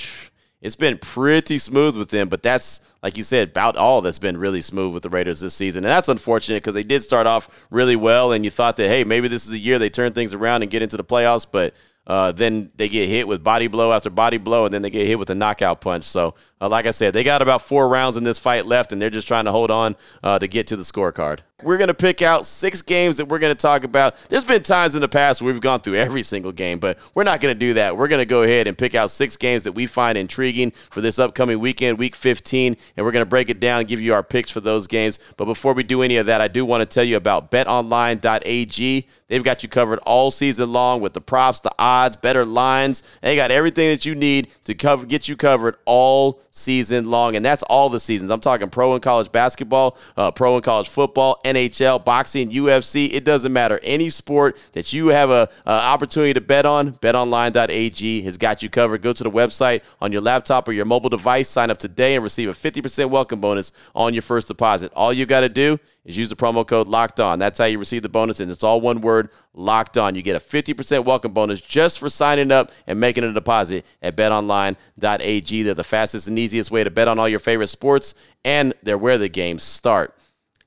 [0.65, 4.39] it's been pretty smooth with them, but that's like you said, about all that's been
[4.39, 5.85] really smooth with the Raiders this season.
[5.85, 9.05] And that's unfortunate because they did start off really well, and you thought that, hey,
[9.05, 11.75] maybe this is a year they turn things around and get into the playoffs, but
[12.07, 15.07] uh, then they get hit with body blow after body blow, and then they get
[15.07, 16.05] hit with a knockout punch.
[16.05, 19.01] So, uh, like I said, they got about four rounds in this fight left, and
[19.01, 21.41] they're just trying to hold on uh, to get to the scorecard.
[21.63, 24.17] We're going to pick out six games that we're going to talk about.
[24.29, 27.25] There's been times in the past where we've gone through every single game, but we're
[27.25, 27.97] not going to do that.
[27.97, 31.01] We're going to go ahead and pick out six games that we find intriguing for
[31.01, 34.15] this upcoming weekend, week 15, and we're going to break it down and give you
[34.15, 35.19] our picks for those games.
[35.37, 39.07] But before we do any of that, I do want to tell you about betonline.ag.
[39.29, 43.03] They've got you covered all season long with the props, the odds, better lines.
[43.21, 47.37] They got everything that you need to cover get you covered all season long.
[47.37, 48.31] And that's all the seasons.
[48.31, 53.13] I'm talking pro and college basketball, uh, pro and college football, NHL, boxing, UFC.
[53.13, 53.81] It doesn't matter.
[53.83, 59.03] Any sport that you have a, opportunity to bet on, betonline.ag has got you covered.
[59.03, 62.23] Go to the website on your laptop or your mobile device, sign up today, and
[62.23, 64.93] receive a 50% welcome bonus on your first deposit.
[64.95, 67.39] All you got to do is use the promo code locked on.
[67.39, 70.15] That's how you receive the bonus, and it's all one word locked on.
[70.15, 74.17] You get a 50% welcome bonus just for signing up and making a deposit at
[74.17, 75.63] betonline.ag.
[75.63, 78.15] They're the fastest and easiest way to bet on all your favorite sports,
[78.45, 80.15] and they're where the games start.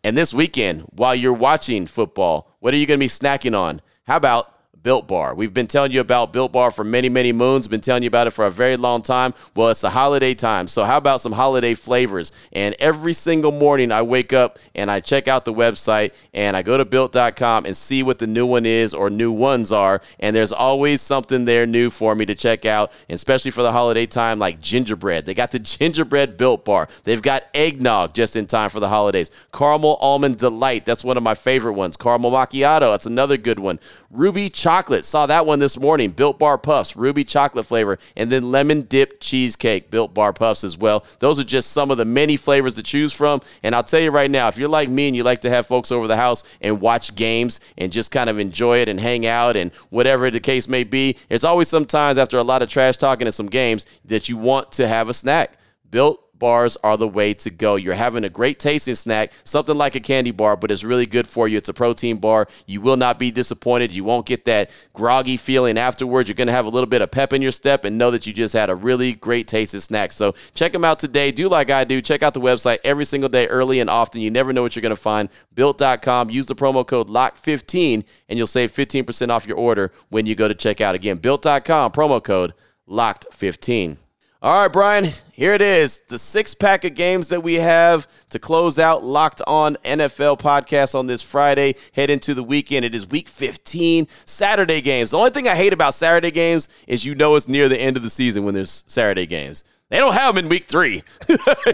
[0.03, 3.81] And this weekend, while you're watching football, what are you going to be snacking on?
[4.03, 4.53] How about
[4.87, 5.35] Built Bar.
[5.35, 7.67] We've been telling you about Built Bar for many, many moons.
[7.67, 9.33] Been telling you about it for a very long time.
[9.53, 10.65] Well, it's the holiday time.
[10.65, 12.31] So, how about some holiday flavors?
[12.53, 16.61] And every single morning, I wake up and I check out the website and I
[16.61, 20.01] go to built.com and see what the new one is or new ones are.
[20.21, 24.05] And there's always something there new for me to check out, especially for the holiday
[24.05, 25.25] time, like gingerbread.
[25.25, 26.87] They got the gingerbread Built Bar.
[27.03, 29.31] They've got eggnog just in time for the holidays.
[29.51, 30.85] Caramel Almond Delight.
[30.85, 31.97] That's one of my favorite ones.
[31.97, 32.89] Caramel Macchiato.
[32.93, 33.81] That's another good one.
[34.09, 34.76] Ruby Chocolate.
[35.05, 36.11] Saw that one this morning.
[36.11, 40.77] Built Bar Puffs, Ruby Chocolate flavor, and then Lemon Dip Cheesecake, Built Bar Puffs as
[40.77, 41.05] well.
[41.19, 43.41] Those are just some of the many flavors to choose from.
[43.63, 45.65] And I'll tell you right now, if you're like me and you like to have
[45.65, 49.25] folks over the house and watch games and just kind of enjoy it and hang
[49.25, 52.97] out and whatever the case may be, it's always sometimes after a lot of trash
[52.97, 55.57] talking and some games that you want to have a snack.
[55.89, 57.75] Built bars are the way to go.
[57.75, 61.27] You're having a great tasting snack, something like a candy bar, but it's really good
[61.27, 61.57] for you.
[61.57, 62.47] It's a protein bar.
[62.65, 63.91] You will not be disappointed.
[63.91, 66.29] You won't get that groggy feeling afterwards.
[66.29, 68.27] You're going to have a little bit of pep in your step and know that
[68.27, 70.11] you just had a really great tasting snack.
[70.11, 71.31] So check them out today.
[71.31, 72.01] Do like I do.
[72.01, 74.21] Check out the website every single day, early and often.
[74.21, 75.29] You never know what you're going to find.
[75.53, 76.29] Built.com.
[76.29, 80.47] Use the promo code LOCK15 and you'll save 15% off your order when you go
[80.47, 80.95] to check out.
[80.95, 82.53] Again, Built.com, promo code
[82.89, 84.06] LOCKED15.
[84.39, 86.01] All right, Brian, here it is.
[86.01, 90.93] The six pack of games that we have to close out Locked On NFL podcast
[90.93, 91.73] on this Friday.
[91.95, 92.85] Head into the weekend.
[92.85, 95.09] It is week 15, Saturday games.
[95.09, 97.97] The only thing I hate about Saturday games is you know it's near the end
[97.97, 99.63] of the season when there's Saturday games.
[99.89, 101.01] They don't have them in week three.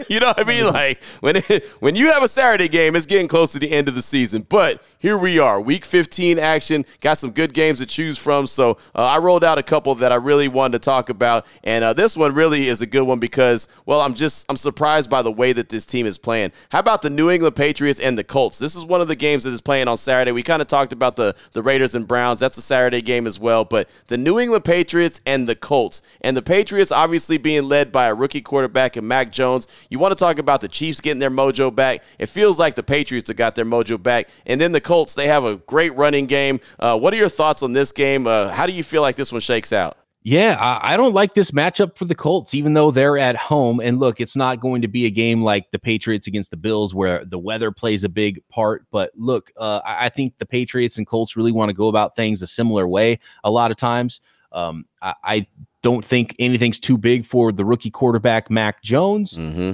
[0.08, 0.64] you know what I mean?
[0.64, 0.74] Mm-hmm.
[0.74, 3.88] Like when it, when you have a Saturday game, it's getting close to the end
[3.88, 4.46] of the season.
[4.48, 6.82] But here we are, week 15 action.
[7.02, 8.46] Got some good games to choose from.
[8.46, 11.84] So uh, I rolled out a couple that I really wanted to talk about, and
[11.84, 15.20] uh, this one really is a good one because, well, I'm just I'm surprised by
[15.20, 16.52] the way that this team is playing.
[16.70, 18.58] How about the New England Patriots and the Colts?
[18.58, 20.32] This is one of the games that is playing on Saturday.
[20.32, 22.40] We kind of talked about the the Raiders and Browns.
[22.40, 23.66] That's a Saturday game as well.
[23.66, 28.06] But the New England Patriots and the Colts, and the Patriots obviously being led by
[28.06, 29.68] a rookie quarterback in Mac Jones.
[29.90, 32.02] You want to talk about the Chiefs getting their mojo back.
[32.18, 34.30] It feels like the Patriots have got their mojo back.
[34.46, 36.60] And then the Colts, they have a great running game.
[36.78, 38.26] Uh, what are your thoughts on this game?
[38.26, 39.96] Uh, how do you feel like this one shakes out?
[40.26, 43.78] Yeah, I, don't like this matchup for the Colts, even though they're at home.
[43.78, 46.94] And look, it's not going to be a game like the Patriots against the Bills
[46.94, 48.86] where the weather plays a big part.
[48.90, 52.40] But look, uh, I think the Patriots and Colts really want to go about things
[52.40, 54.22] a similar way a lot of times.
[54.50, 55.46] Um, I, I,
[55.82, 59.72] don't think anything's too big for the rookie quarterback Mac Jones, mm-hmm.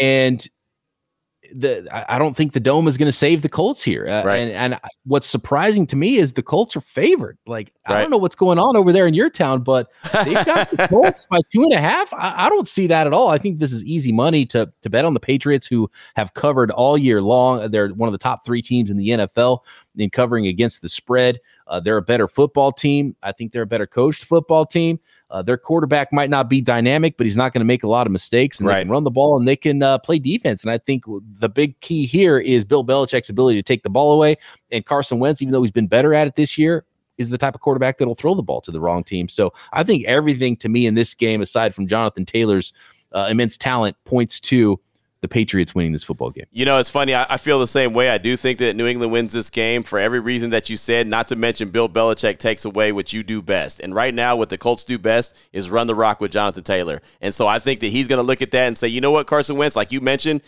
[0.00, 0.48] and
[1.54, 4.06] the I don't think the dome is going to save the Colts here.
[4.06, 4.36] Uh, right.
[4.36, 7.38] and, and what's surprising to me is the Colts are favored.
[7.46, 7.96] Like right.
[7.96, 9.90] I don't know what's going on over there in your town, but
[10.24, 12.12] they've got the Colts by two and a half.
[12.14, 13.28] I, I, don't see that at all.
[13.28, 16.70] I think this is easy money to to bet on the Patriots, who have covered
[16.70, 17.70] all year long.
[17.70, 19.60] They're one of the top three teams in the NFL
[19.96, 21.40] in covering against the spread.
[21.66, 23.16] Uh, they're a better football team.
[23.22, 24.98] I think they're a better coached football team.
[25.32, 28.06] Uh, their quarterback might not be dynamic, but he's not going to make a lot
[28.06, 28.76] of mistakes, and right.
[28.76, 30.62] they can run the ball and they can uh, play defense.
[30.62, 34.12] And I think the big key here is Bill Belichick's ability to take the ball
[34.12, 34.36] away.
[34.70, 36.84] And Carson Wentz, even though he's been better at it this year,
[37.16, 39.26] is the type of quarterback that'll throw the ball to the wrong team.
[39.26, 42.74] So I think everything to me in this game, aside from Jonathan Taylor's
[43.12, 44.78] uh, immense talent, points to
[45.22, 46.46] the Patriots winning this football game.
[46.50, 47.14] You know, it's funny.
[47.14, 48.10] I, I, feel the same way.
[48.10, 51.06] I do think that New England wins this game for every reason that you said,
[51.06, 53.78] not to mention Bill Belichick takes away what you do best.
[53.80, 57.00] And right now, what the Colts do best is run the rock with Jonathan Taylor.
[57.20, 59.12] And so I think that he's going to look at that and say, you know
[59.12, 60.42] what, Carson Wentz, like you mentioned,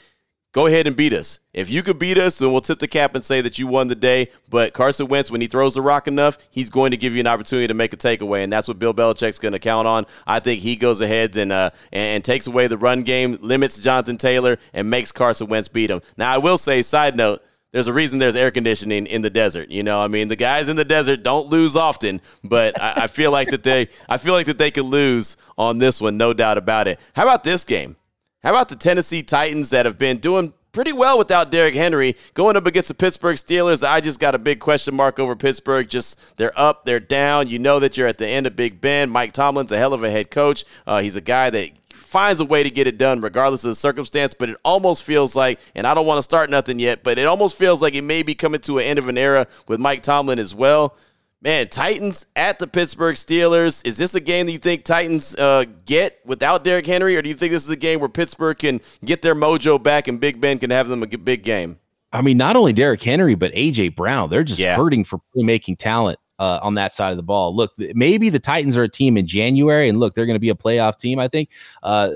[0.55, 1.41] go ahead and beat us.
[1.53, 3.89] If you could beat us, then we'll tip the cap and say that you won
[3.89, 4.31] the day.
[4.49, 7.27] But Carson Wentz, when he throws the rock enough, he's going to give you an
[7.27, 10.07] opportunity to make a takeaway, and that's what Bill Belichick's going to count on.
[10.27, 14.17] I think he goes ahead and uh, and takes away the run game, limits Jonathan
[14.17, 16.01] Taylor, and makes Carson Wentz beat him.
[16.17, 17.43] Now, I will say, side note.
[17.73, 19.69] There's a reason there's air conditioning in the desert.
[19.69, 23.07] You know, I mean, the guys in the desert don't lose often, but I, I
[23.09, 26.33] feel like that they, I feel like that they could lose on this one, no
[26.33, 27.01] doubt about it.
[27.17, 27.97] How about this game?
[28.45, 32.15] How about the Tennessee Titans that have been doing pretty well without Derrick Henry.
[32.35, 35.89] Going up against the Pittsburgh Steelers, I just got a big question mark over Pittsburgh.
[35.89, 37.49] Just they're up, they're down.
[37.49, 39.09] You know that you're at the end of Big Ben.
[39.09, 40.67] Mike Tomlin's a hell of a head coach.
[40.87, 43.75] Uh, he's a guy that finds a way to get it done regardless of the
[43.75, 44.35] circumstance.
[44.35, 47.27] But it almost feels like, and I don't want to start nothing yet, but it
[47.27, 50.03] almost feels like it may be coming to an end of an era with Mike
[50.03, 50.99] Tomlin as well.
[51.45, 53.87] Man, Titans at the Pittsburgh Steelers.
[53.87, 57.29] Is this a game that you think Titans uh, get without Derrick Henry, or do
[57.29, 60.41] you think this is a game where Pittsburgh can get their mojo back and Big
[60.41, 61.79] Ben can have them a big game?
[62.15, 64.31] I mean, not only Derrick Henry, but AJ Brown.
[64.31, 64.75] They're just yeah.
[64.75, 67.55] hurting for playmaking talent uh, on that side of the ball.
[67.55, 70.49] Look, maybe the Titans are a team in January, and look, they're going to be
[70.49, 71.51] a playoff team, I think,
[71.83, 72.09] uh,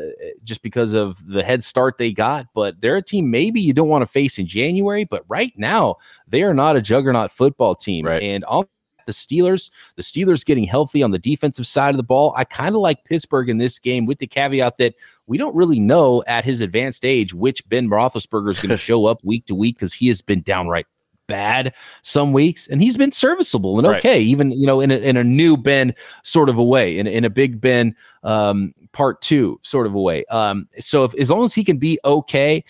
[0.42, 2.46] just because of the head start they got.
[2.54, 5.04] But they're a team maybe you don't want to face in January.
[5.04, 8.06] But right now, they are not a juggernaut football team.
[8.06, 8.22] Right.
[8.22, 8.64] And all
[9.08, 9.70] the Steelers.
[9.96, 12.34] The Steelers getting healthy on the defensive side of the ball.
[12.36, 14.94] I kind of like Pittsburgh in this game with the caveat that
[15.26, 19.06] we don't really know at his advanced age which Ben Roethlisberger is going to show
[19.06, 20.86] up week to week because he has been downright
[21.26, 24.22] bad some weeks, and he's been serviceable and okay, right.
[24.22, 25.94] even you know in a, in a new Ben
[26.24, 27.94] sort of a way, in, in a Big Ben
[28.24, 30.24] um, part two sort of a way.
[30.26, 32.64] Um, so if as long as he can be okay,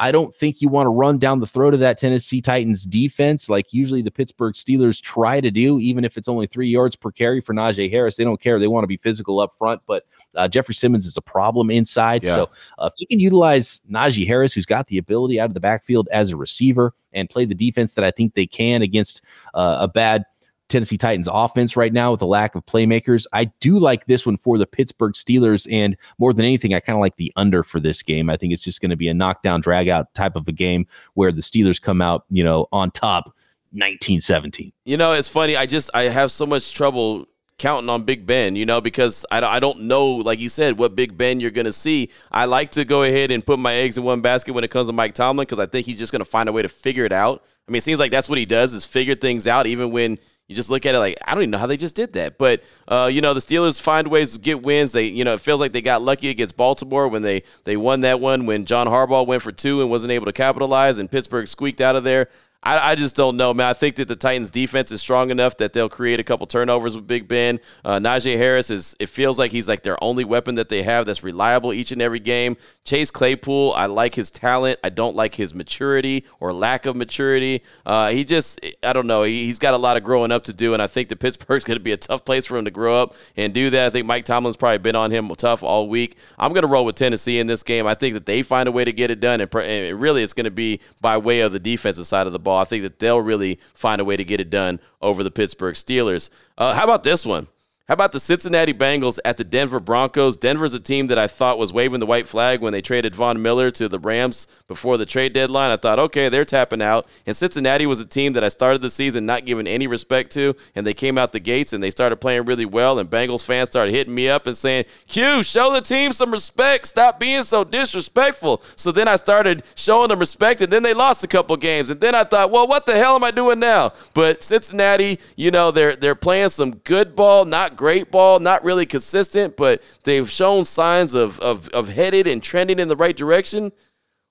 [0.00, 3.48] I don't think you want to run down the throat of that Tennessee Titans defense
[3.48, 7.12] like usually the Pittsburgh Steelers try to do, even if it's only three yards per
[7.12, 8.16] carry for Najee Harris.
[8.16, 8.58] They don't care.
[8.58, 12.24] They want to be physical up front, but uh, Jeffrey Simmons is a problem inside.
[12.24, 12.34] Yeah.
[12.34, 15.60] So uh, if you can utilize Najee Harris, who's got the ability out of the
[15.60, 19.22] backfield as a receiver and play the defense that I think they can against
[19.54, 20.24] uh, a bad
[20.68, 23.26] Tennessee Titans offense right now with a lack of playmakers.
[23.32, 25.66] I do like this one for the Pittsburgh Steelers.
[25.70, 28.30] And more than anything, I kind of like the under for this game.
[28.30, 30.86] I think it's just going to be a knockdown, drag out type of a game
[31.14, 33.26] where the Steelers come out, you know, on top
[33.72, 34.72] 1917.
[34.84, 35.56] You know, it's funny.
[35.56, 37.26] I just, I have so much trouble
[37.58, 40.96] counting on Big Ben, you know, because I, I don't know, like you said, what
[40.96, 42.10] Big Ben you're going to see.
[42.32, 44.88] I like to go ahead and put my eggs in one basket when it comes
[44.88, 47.04] to Mike Tomlin because I think he's just going to find a way to figure
[47.04, 47.44] it out.
[47.68, 50.18] I mean, it seems like that's what he does is figure things out, even when–
[50.48, 52.36] you just look at it like I don't even know how they just did that.
[52.38, 54.92] But uh, you know, the Steelers find ways to get wins.
[54.92, 58.02] They, you know, it feels like they got lucky against Baltimore when they they won
[58.02, 61.48] that one when John Harbaugh went for two and wasn't able to capitalize, and Pittsburgh
[61.48, 62.28] squeaked out of there.
[62.64, 63.66] I, I, just don't know, man.
[63.66, 66.96] I think that the Titans' defense is strong enough that they'll create a couple turnovers
[66.96, 67.60] with Big Ben.
[67.84, 68.96] Uh, Najee Harris is.
[68.98, 72.00] It feels like he's like their only weapon that they have that's reliable each and
[72.00, 72.56] every game.
[72.84, 74.78] Chase Claypool, I like his talent.
[74.82, 77.62] I don't like his maturity or lack of maturity.
[77.84, 79.22] Uh, he just, I don't know.
[79.22, 81.64] He, has got a lot of growing up to do, and I think that Pittsburgh's
[81.66, 83.86] going to be a tough place for him to grow up and do that.
[83.86, 86.16] I think Mike Tomlin's probably been on him tough all week.
[86.38, 87.86] I'm going to roll with Tennessee in this game.
[87.86, 90.32] I think that they find a way to get it done, and, and really, it's
[90.32, 92.53] going to be by way of the defensive side of the ball.
[92.56, 95.74] I think that they'll really find a way to get it done over the Pittsburgh
[95.74, 96.30] Steelers.
[96.56, 97.48] Uh, how about this one?
[97.86, 100.38] How about the Cincinnati Bengals at the Denver Broncos?
[100.38, 103.42] Denver's a team that I thought was waving the white flag when they traded Von
[103.42, 105.70] Miller to the Rams before the trade deadline.
[105.70, 107.06] I thought, okay, they're tapping out.
[107.26, 110.56] And Cincinnati was a team that I started the season not giving any respect to,
[110.74, 112.98] and they came out the gates and they started playing really well.
[112.98, 116.86] And Bengals fans started hitting me up and saying, Q, show the team some respect.
[116.86, 118.62] Stop being so disrespectful.
[118.76, 121.90] So then I started showing them respect, and then they lost a couple games.
[121.90, 123.92] And then I thought, well, what the hell am I doing now?
[124.14, 128.86] But Cincinnati, you know, they're they're playing some good ball, not great ball, not really
[128.86, 133.72] consistent, but they've shown signs of, of, of headed and trending in the right direction.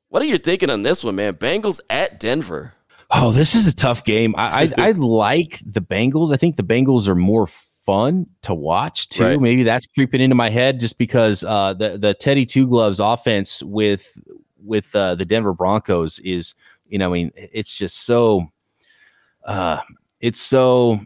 [0.09, 1.33] What are you thinking on this one, man?
[1.33, 2.73] Bengals at Denver.
[3.11, 4.35] Oh, this is a tough game.
[4.37, 6.33] I, I, I like the Bengals.
[6.33, 7.47] I think the Bengals are more
[7.85, 9.23] fun to watch too.
[9.23, 9.39] Right.
[9.39, 13.61] Maybe that's creeping into my head just because uh, the the Teddy Two Gloves offense
[13.61, 14.17] with
[14.57, 16.55] with uh, the Denver Broncos is,
[16.87, 18.47] you know, I mean, it's just so,
[19.45, 19.81] uh,
[20.21, 21.01] it's so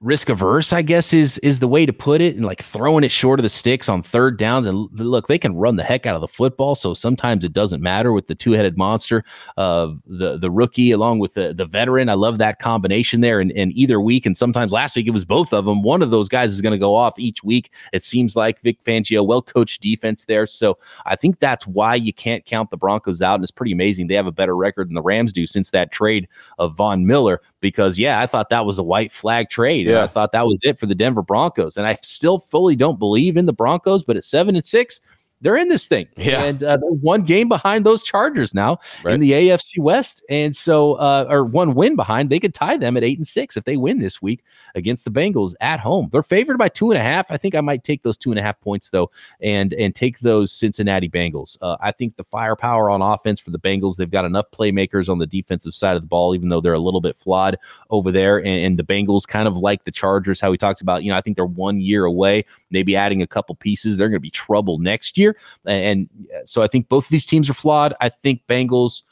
[0.00, 3.10] risk averse, I guess is is the way to put it, and like throwing it
[3.10, 4.66] short of the sticks on third downs.
[4.66, 7.82] And look, they can run the heck out of the football, so sometimes it doesn't
[7.82, 9.24] matter with the two headed monster
[9.56, 12.08] of the the rookie along with the the veteran.
[12.08, 13.40] I love that combination there.
[13.40, 15.82] And, and either week, and sometimes last week it was both of them.
[15.82, 17.72] One of those guys is going to go off each week.
[17.92, 20.46] It seems like Vic Fangio, well coached defense there.
[20.46, 23.34] So I think that's why you can't count the Broncos out.
[23.34, 25.90] And it's pretty amazing they have a better record than the Rams do since that
[25.90, 27.40] trade of Von Miller.
[27.60, 29.87] Because yeah, I thought that was a white flag trade.
[29.88, 30.04] Yeah.
[30.04, 31.76] I thought that was it for the Denver Broncos.
[31.76, 35.00] And I still fully don't believe in the Broncos, but at seven and six,
[35.40, 36.06] they're in this thing.
[36.16, 36.44] Yeah.
[36.44, 39.14] And uh, one game behind those Chargers now right.
[39.14, 40.24] in the AFC West.
[40.28, 43.56] And so, uh, or one win behind, they could tie them at eight and six
[43.56, 46.08] if they win this week against the Bengals at home.
[46.10, 47.30] They're favored by two and a half.
[47.30, 50.20] I think I might take those two and a half points though, and and take
[50.20, 51.56] those Cincinnati Bengals.
[51.60, 55.18] Uh, I think the firepower on offense for the Bengals, they've got enough playmakers on
[55.18, 57.56] the defensive side of the ball, even though they're a little bit flawed
[57.90, 58.38] over there.
[58.38, 61.16] And, and the Bengals, kind of like the Chargers, how he talks about, you know,
[61.16, 63.96] I think they're one year away, maybe adding a couple pieces.
[63.96, 65.36] They're going to be trouble next year.
[65.64, 66.08] And,
[66.44, 67.94] so I think both of these teams are flawed.
[68.00, 69.02] I think Bengals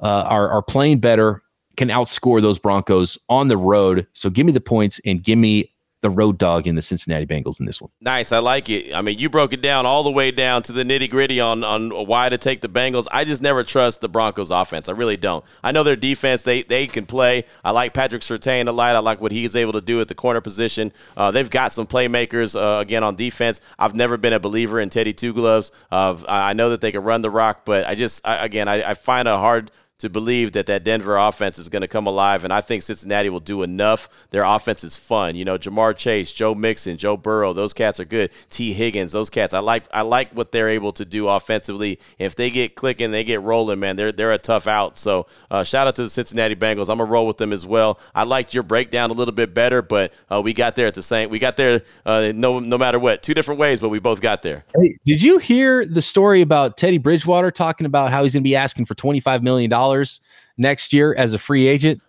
[0.00, 1.42] uh, are are playing better,
[1.76, 4.06] can outscore those Broncos on the road.
[4.12, 5.72] So give me the points and give me
[6.04, 7.90] the road dog in the Cincinnati Bengals in this one.
[7.98, 8.94] Nice, I like it.
[8.94, 11.64] I mean, you broke it down all the way down to the nitty gritty on
[11.64, 13.06] on why to take the Bengals.
[13.10, 14.90] I just never trust the Broncos offense.
[14.90, 15.42] I really don't.
[15.62, 17.44] I know their defense; they they can play.
[17.64, 18.96] I like Patrick Surtain a lot.
[18.96, 20.92] I like what he's able to do at the corner position.
[21.16, 23.62] Uh, they've got some playmakers uh, again on defense.
[23.78, 25.72] I've never been a believer in Teddy Two Gloves.
[25.90, 28.90] Uh, I know that they can run the rock, but I just I, again I,
[28.90, 29.70] I find a hard
[30.04, 33.30] to believe that that Denver offense is going to come alive, and I think Cincinnati
[33.30, 34.28] will do enough.
[34.30, 35.34] Their offense is fun.
[35.34, 38.30] You know, Ja'Marr Chase, Joe Mixon, Joe Burrow, those cats are good.
[38.50, 39.54] Tee Higgins, those cats.
[39.54, 41.98] I like I like what they're able to do offensively.
[42.18, 43.96] If they get clicking, they get rolling, man.
[43.96, 44.98] They're they're a tough out.
[44.98, 46.90] So uh, shout out to the Cincinnati Bengals.
[46.90, 47.98] I'm gonna roll with them as well.
[48.14, 51.02] I liked your breakdown a little bit better, but uh, we got there at the
[51.02, 51.30] same.
[51.30, 54.42] We got there uh, no no matter what, two different ways, but we both got
[54.42, 54.66] there.
[54.78, 58.54] Hey, did you hear the story about Teddy Bridgewater talking about how he's gonna be
[58.54, 59.93] asking for 25 million dollars?
[59.94, 60.20] Dollars
[60.56, 62.02] next year as a free agent?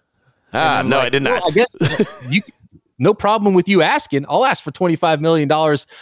[0.53, 1.41] Ah, no, like, I did not.
[1.41, 2.41] Well, I guess you,
[2.97, 4.25] no problem with you asking.
[4.29, 5.49] I'll ask for $25 million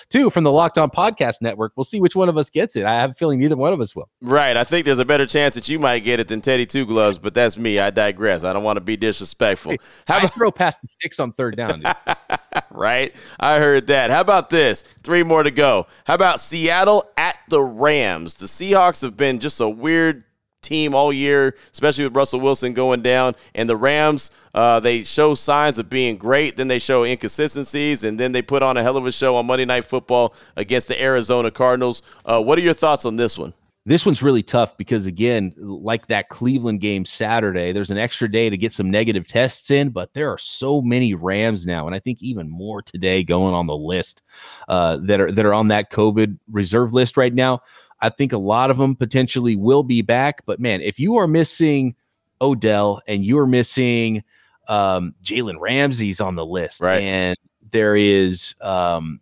[0.09, 1.73] too from the Locked On Podcast Network.
[1.75, 2.85] We'll see which one of us gets it.
[2.85, 4.09] I have a feeling neither one of us will.
[4.21, 4.55] Right.
[4.55, 7.17] I think there's a better chance that you might get it than Teddy Two Gloves,
[7.17, 7.79] but that's me.
[7.79, 8.43] I digress.
[8.43, 9.75] I don't want to be disrespectful.
[10.07, 11.81] How about- I throw past the sticks on third down,
[12.69, 13.11] right.
[13.39, 14.11] I heard that.
[14.11, 14.83] How about this?
[15.03, 15.87] Three more to go.
[16.05, 18.35] How about Seattle at the Rams?
[18.35, 20.25] The Seahawks have been just a weird
[20.63, 23.35] team all year, especially with Russell Wilson going down.
[23.53, 28.19] And the Rams, uh, they show signs of being great, then they show inconsistencies, and
[28.19, 31.01] then they put on a hell of a show on Monday Night Football against the
[31.01, 32.01] Arizona Cardinals.
[32.25, 33.53] Uh, what are your thoughts on this one?
[33.85, 38.49] This one's really tough because, again, like that Cleveland game Saturday, there's an extra day
[38.49, 41.99] to get some negative tests in, but there are so many Rams now, and I
[41.99, 44.21] think even more today going on the list
[44.69, 47.59] uh, that are that are on that COVID reserve list right now.
[48.03, 50.45] I think a lot of them potentially will be back.
[50.45, 51.95] But man, if you are missing
[52.41, 54.23] Odell and you are missing
[54.67, 57.01] um, Jalen Ramsey's on the list, right.
[57.01, 57.37] and
[57.71, 59.21] there is, um,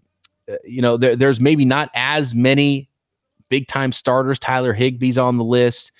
[0.51, 2.89] uh, you know, there, there's maybe not as many
[3.49, 4.39] big time starters.
[4.39, 5.91] Tyler Higbee's on the list.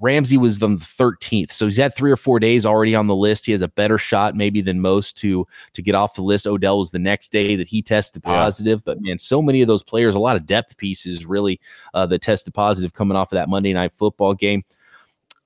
[0.00, 3.14] Ramsey was on the 13th, so he's had three or four days already on the
[3.14, 3.46] list.
[3.46, 6.46] He has a better shot maybe than most to to get off the list.
[6.46, 9.82] Odell was the next day that he tested positive, but man, so many of those
[9.82, 11.60] players, a lot of depth pieces really
[11.94, 14.64] uh, that tested positive coming off of that Monday night football game.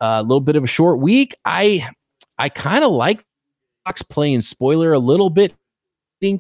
[0.01, 1.35] Uh, a uh, little bit of a short week.
[1.45, 1.89] I
[2.39, 3.25] I kind of like
[3.85, 5.55] Fox playing spoiler a little bit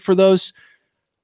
[0.00, 0.54] for those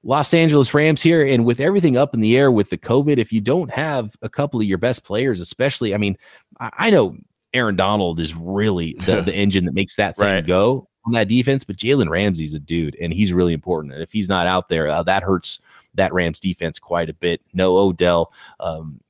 [0.03, 3.31] Los Angeles Rams here, and with everything up in the air with the COVID, if
[3.31, 6.17] you don't have a couple of your best players, especially, I mean,
[6.59, 7.15] I, I know
[7.53, 10.45] Aaron Donald is really the, the engine that makes that thing right.
[10.45, 13.93] go on that defense, but Jalen Ramsey's a dude, and he's really important.
[13.93, 15.59] And if he's not out there, uh, that hurts
[15.95, 17.41] that Rams defense quite a bit.
[17.53, 18.31] No Odell.
[18.59, 19.01] Um,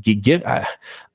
[0.00, 0.66] give, I,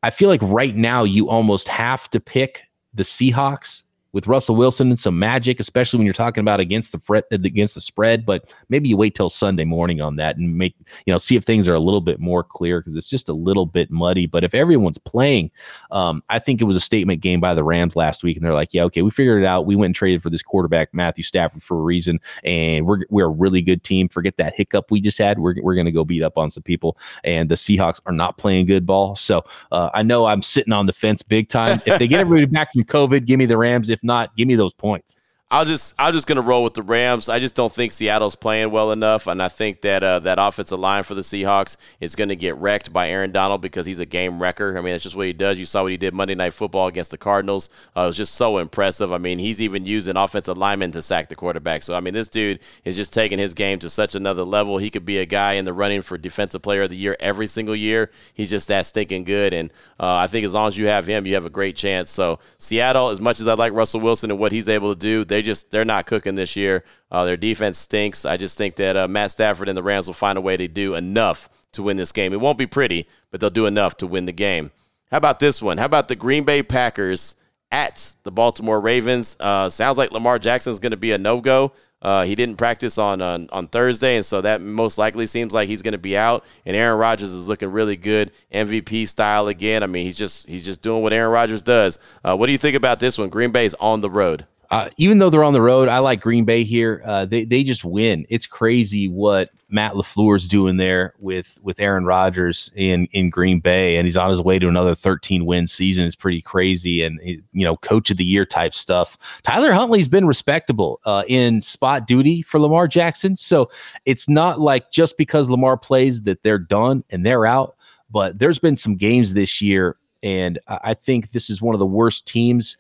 [0.01, 2.63] I feel like right now you almost have to pick
[2.93, 3.84] the Seahawks
[4.14, 7.76] with Russell Wilson and some magic, especially when you're talking about against the fret against
[7.76, 8.26] the spread.
[8.26, 11.43] But maybe you wait till Sunday morning on that and make you know see if
[11.43, 14.26] things are a little bit more clear because it's just a little bit muddy.
[14.26, 15.51] But if everyone's playing,
[15.91, 18.53] um, I think it was a statement game by the Rams last week, and they're
[18.53, 19.66] like, yeah, okay, we figured it out.
[19.66, 23.26] We went and traded for this quarterback Matthew Stafford for a reason, and we're we're
[23.26, 24.07] a really good team.
[24.07, 25.39] Forget that hiccup we just had.
[25.39, 28.68] We're we're to go beat up on some people, and the Seahawks are not playing
[28.68, 29.16] good ball.
[29.16, 31.80] So uh, I know I'm sitting on the fence big time.
[31.86, 33.89] If they get everybody back from COVID, give me the Rams.
[33.89, 35.18] If not, give me those points.
[35.54, 37.30] I'll just I'm just gonna roll with the Rams.
[37.30, 40.80] I just don't think Seattle's playing well enough, and I think that uh, that offensive
[40.80, 44.41] line for the Seahawks is to get wrecked by Aaron Donald because he's a game
[44.41, 44.76] wrecker.
[44.76, 45.60] I mean, that's just what he does.
[45.60, 47.70] You saw what he did Monday Night Football against the Cardinals.
[47.96, 49.14] Uh, it was just so impressive.
[49.14, 51.84] I mean, he's even using offensive linemen to sack the quarterback.
[51.84, 54.80] So I mean, this dude is just taking his game to such another level.
[54.80, 57.46] He could be a guy in the running for Defensive Player of the Year every
[57.46, 58.10] single year.
[58.34, 61.28] He's just that stinking good, and uh, I think as long as you have him,
[61.28, 62.10] you have a great chance.
[62.10, 65.24] So Seattle, as much as I like Russell Wilson and what he's able to do,
[65.24, 66.84] they just they're not cooking this year.
[67.12, 68.26] Uh, their defense stinks.
[68.26, 70.68] I just think that uh, Matt Stafford and the Rams will find a way to
[70.68, 72.34] do enough to win this game.
[72.34, 74.72] It won't be pretty, but they'll do enough to win the game.
[75.12, 75.78] How about this one?
[75.78, 77.36] How about the Green Bay Packers
[77.72, 79.38] at the Baltimore Ravens?
[79.39, 81.74] Uh, sounds like Lamar Jackson is going to be a no go.
[82.04, 85.70] Uh, he didn't practice on, on, on Thursday, and so that most likely seems like
[85.70, 86.44] he's going to be out.
[86.66, 89.84] And Aaron Rodgers is looking really good, MVP style again.
[89.84, 92.00] I mean, he's just he's just doing what Aaron Rodgers does.
[92.24, 93.30] Uh, what do you think about this one?
[93.30, 94.46] Green Bay's on the road.
[94.74, 97.03] Uh, even though they're on the road, I like Green Bay here.
[97.05, 98.26] Uh, they they just win.
[98.28, 103.97] It's crazy what Matt LaFleur's doing there with with Aaron Rodgers in in Green Bay,
[103.97, 106.05] and he's on his way to another 13 win season.
[106.07, 109.15] It's pretty crazy, and you know, coach of the year type stuff.
[109.43, 113.69] Tyler Huntley's been respectable uh, in spot duty for Lamar Jackson, so
[114.05, 117.76] it's not like just because Lamar plays that they're done and they're out.
[118.09, 121.86] But there's been some games this year, and I think this is one of the
[121.86, 122.76] worst teams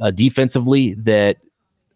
[0.00, 1.38] uh, defensively that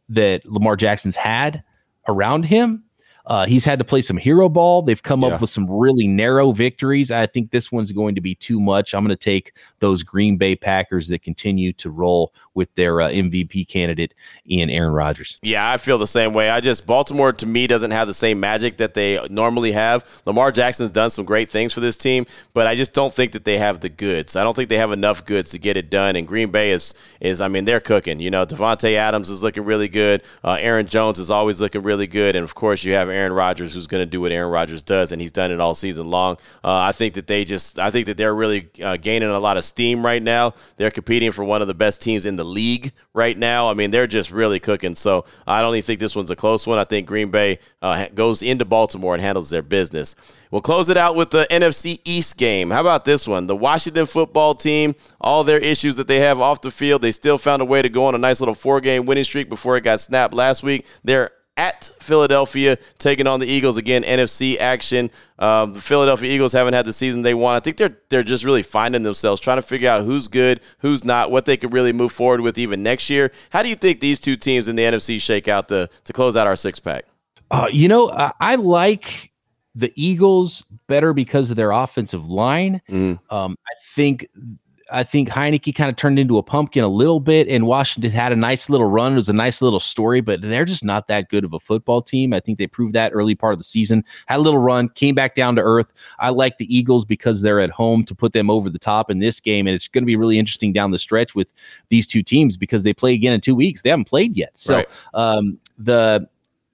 [0.09, 1.63] that Lamar Jackson's had
[2.09, 2.85] around him.
[3.27, 4.83] Uh, he's had to play some hero ball.
[4.83, 5.29] They've come yeah.
[5.29, 7.11] up with some really narrow victories.
[7.11, 8.95] I think this one's going to be too much.
[8.95, 13.09] I'm going to take those Green Bay Packers that continue to roll with their uh,
[13.09, 14.15] MVP candidate
[14.47, 15.39] in Aaron Rodgers.
[15.43, 16.51] Yeah, I feel the same way.
[16.51, 20.23] I just Baltimore to me doesn't have the same magic that they normally have.
[20.27, 23.45] Lamar Jackson's done some great things for this team, but I just don't think that
[23.45, 24.37] they have the goods.
[24.37, 26.17] I don't think they have enough goods to get it done.
[26.17, 28.21] And Green Bay is is I mean they're cooking.
[28.21, 30.23] You know, Davante Adams is looking really good.
[30.45, 33.75] Uh, Aaron Jones is always looking really good, and of course you have Aaron Rodgers
[33.75, 36.37] who's going to do what Aaron Rodgers does, and he's done it all season long.
[36.65, 39.57] Uh, I think that they just I think that they're really uh, gaining a lot
[39.57, 40.55] of steam right now.
[40.77, 43.69] They're competing for one of the best teams in the league right now.
[43.69, 44.95] I mean, they're just really cooking.
[44.95, 46.79] So I don't even think this one's a close one.
[46.79, 50.17] I think Green Bay uh, goes into Baltimore and handles their business.
[50.51, 52.71] We'll close it out with the NFC East game.
[52.71, 53.47] How about this one?
[53.47, 57.39] The Washington football team, all their issues that they have off the field, they still
[57.39, 59.81] found a way to go on a nice little four game winning streak before it
[59.81, 60.87] got snapped last week.
[61.05, 64.03] They're at Philadelphia, taking on the Eagles again.
[64.03, 65.11] NFC action.
[65.39, 67.57] Um, the Philadelphia Eagles haven't had the season they want.
[67.57, 71.05] I think they're they're just really finding themselves, trying to figure out who's good, who's
[71.05, 73.33] not, what they could really move forward with even next year.
[73.51, 76.37] How do you think these two teams in the NFC shake out the to close
[76.37, 77.05] out our six pack?
[77.51, 79.33] Uh, you know, I, I like
[79.75, 82.81] the Eagles better because of their offensive line.
[82.91, 83.19] Mm.
[83.31, 84.27] Um, I think
[84.93, 88.31] I think Heinicke kind of turned into a pumpkin a little bit, and Washington had
[88.31, 89.13] a nice little run.
[89.13, 92.03] It was a nice little story, but they're just not that good of a football
[92.03, 92.33] team.
[92.33, 94.05] I think they proved that early part of the season.
[94.27, 95.93] Had a little run, came back down to earth.
[96.19, 99.19] I like the Eagles because they're at home to put them over the top in
[99.19, 101.53] this game, and it's going to be really interesting down the stretch with
[101.89, 103.83] these two teams because they play again in two weeks.
[103.83, 104.89] They haven't played yet, so right.
[105.15, 106.29] um, the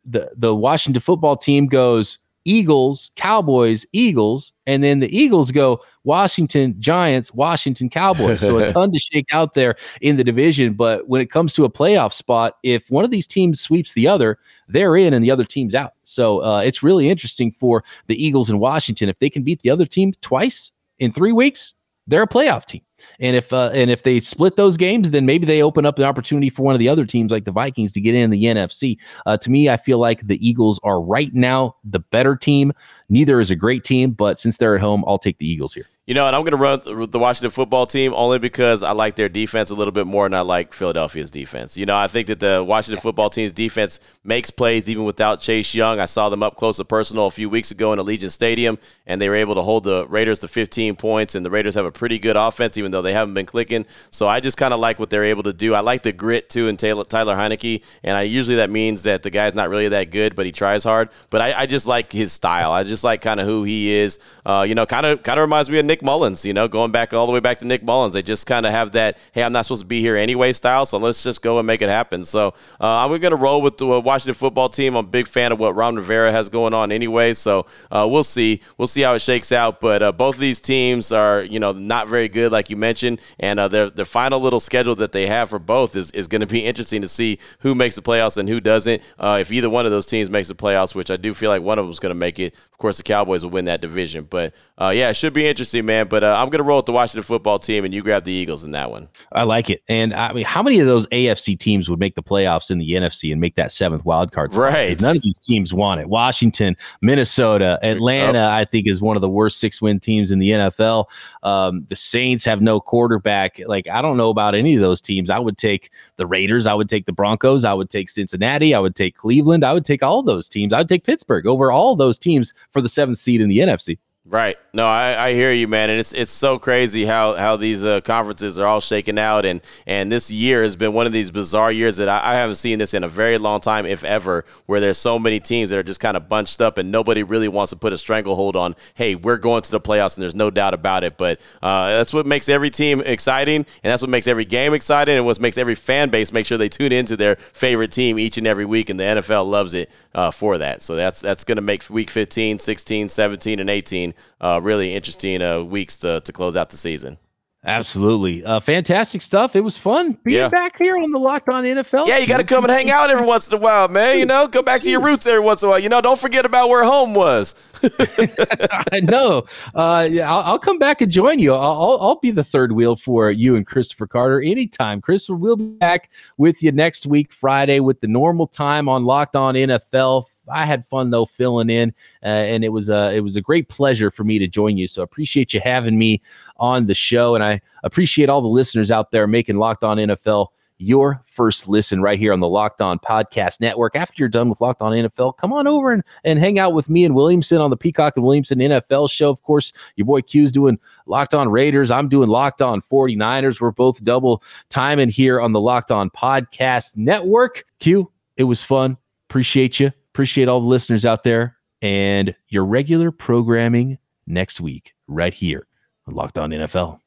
[0.05, 2.19] the the Washington football team goes
[2.49, 8.41] Eagles, Cowboys, Eagles, and then the Eagles go Washington Giants, Washington Cowboys.
[8.41, 10.73] So a ton to shake out there in the division.
[10.73, 14.09] But when it comes to a playoff spot, if one of these teams sweeps the
[14.09, 15.93] other, they're in and the other team's out.
[16.05, 19.11] So uh, it's really interesting for the Eagles and Washington.
[19.11, 21.75] If they can beat the other team twice in three weeks,
[22.07, 22.81] they're a playoff team.
[23.21, 26.05] And if uh, and if they split those games, then maybe they open up the
[26.05, 28.97] opportunity for one of the other teams like the Vikings to get in the NFC.
[29.27, 32.73] Uh, to me, I feel like the Eagles are right now the better team.
[33.09, 35.87] Neither is a great team, but since they're at home, I'll take the Eagles here.
[36.09, 36.57] You know, and I'm going to
[36.97, 40.25] run the Washington football team only because I like their defense a little bit more
[40.25, 41.77] than I like Philadelphia's defense.
[41.77, 45.75] You know, I think that the Washington football team's defense makes plays even without Chase
[45.75, 46.01] Young.
[46.01, 49.21] I saw them up close and personal a few weeks ago in Allegiant Stadium, and
[49.21, 51.35] they were able to hold the Raiders to 15 points.
[51.35, 53.85] And the Raiders have a pretty good offense, even though they haven't been clicking.
[54.09, 55.75] So I just kind of like what they're able to do.
[55.75, 59.23] I like the grit too in Taylor, Tyler Heinicke, and I usually that means that
[59.23, 61.11] the guy's not really that good, but he tries hard.
[61.29, 62.73] But I, I just like his style.
[62.73, 64.19] I just like kind of who he is.
[64.47, 66.45] Uh, you know, kind of kind of reminds me of Nick Mullens.
[66.45, 68.13] You know, going back all the way back to Nick Mullens.
[68.13, 70.87] They just kind of have that, hey, I'm not supposed to be here anyway style,
[70.87, 72.25] so let's just go and make it happen.
[72.25, 74.95] So uh, I'm going to roll with the uh, Washington football team.
[74.97, 78.25] I'm a big fan of what Ron Rivera has going on anyway, so uh, we'll
[78.25, 78.61] see.
[78.77, 79.81] We'll see how it shakes out.
[79.81, 83.21] But uh, both of these teams are, you know, not very good, like you mentioned,
[83.39, 86.41] and uh, their their final little schedule that they have for both is, is going
[86.41, 89.03] to be interesting to see who makes the playoffs and who doesn't.
[89.19, 91.63] Uh, if either one of those teams makes the playoffs, which I do feel like
[91.63, 93.81] one of them is going to make it, of course, the Cowboys will win that
[93.81, 94.25] division.
[94.25, 96.07] But yeah, it should be interesting, man.
[96.07, 98.63] But I'm going to roll with the Washington football team, and you grab the Eagles
[98.63, 99.09] in that one.
[99.33, 99.83] I like it.
[99.89, 102.93] And I mean, how many of those AFC teams would make the playoffs in the
[102.93, 104.63] NFC and make that seventh wild card spot?
[104.63, 105.01] Right.
[105.01, 106.09] None of these teams want it.
[106.09, 108.51] Washington, Minnesota, Atlanta, oh.
[108.51, 111.07] I think is one of the worst six win teams in the NFL.
[111.43, 113.61] Um, the Saints have no quarterback.
[113.67, 115.31] Like, I don't know about any of those teams.
[115.31, 116.67] I would take the Raiders.
[116.67, 117.65] I would take the Broncos.
[117.65, 118.75] I would take Cincinnati.
[118.75, 119.65] I would take Cleveland.
[119.65, 120.73] I would take all those teams.
[120.73, 123.99] I would take Pittsburgh over all those teams for the seventh seed in the NFC.
[124.31, 124.59] Right.
[124.75, 128.03] No, I, I hear you, man, and it's it's so crazy how how these uh,
[128.03, 131.73] conferences are all shaking out, and and this year has been one of these bizarre
[131.73, 134.81] years that I, I, haven't seen this in a very long time, if ever, where
[134.81, 137.71] there's so many teams that are just kind of bunched up, and nobody really wants
[137.71, 138.77] to put a stranglehold on.
[138.93, 141.17] Hey, we're going to the playoffs, and there's no doubt about it.
[141.17, 145.17] But uh, that's what makes every team exciting, and that's what makes every game exciting,
[145.17, 148.37] and what makes every fan base make sure they tune into their favorite team each
[148.37, 150.83] and every week, and the NFL loves it uh, for that.
[150.83, 155.43] So that's that's going to make week 15, 16, 17, and 18 uh, really interesting
[155.43, 157.19] uh, weeks to, to close out the season.
[157.65, 158.45] Absolutely.
[158.45, 159.57] Uh, fantastic stuff.
[159.57, 160.49] It was fun being yeah.
[160.49, 162.07] back here on the Locked On NFL.
[162.07, 164.19] Yeah, you got to come and hang out every once in a while, man.
[164.19, 165.79] You know, go back to your roots every once in a while.
[165.79, 167.57] You know, don't forget about where home was.
[168.93, 169.45] I know.
[169.75, 171.53] Uh, yeah, I'll, I'll, come back and join you.
[171.53, 175.01] I'll, I'll, I'll, be the third wheel for you and Christopher Carter anytime.
[175.01, 179.37] Chris will be back with you next week, Friday, with the normal time on Locked
[179.37, 183.37] On NFL I had fun though filling in, uh, and it was a it was
[183.37, 184.89] a great pleasure for me to join you.
[184.89, 186.23] So I appreciate you having me
[186.57, 190.49] on the show, and I appreciate all the listeners out there making Locked On NFL
[190.79, 193.97] your first listen right here on the Locked On Podcast Network.
[193.97, 196.89] After you're done with Locked On NFL, come on over and, and hang out with
[196.89, 199.31] me and Williamson on the Peacock and Williamson NFL show.
[199.31, 201.91] Of course, your boy Q's doing Locked On Raiders.
[201.91, 203.61] I'm doing Locked On 49ers.
[203.61, 207.65] We're both double timing here on the Locked On Podcast Network.
[207.81, 208.97] Q, it was fun.
[209.29, 209.93] Appreciate you.
[210.19, 215.69] Appreciate all the listeners out there and your regular programming next week, right here
[216.09, 216.99] on Locked On NFL.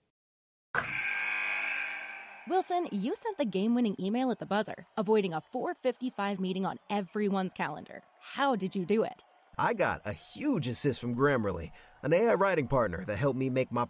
[2.47, 6.77] Wilson, you sent the game winning email at the buzzer, avoiding a 455 meeting on
[6.89, 8.01] everyone's calendar.
[8.21, 9.25] How did you do it?
[9.57, 11.71] I got a huge assist from Grammarly,
[12.03, 13.87] an AI writing partner that helped me make my.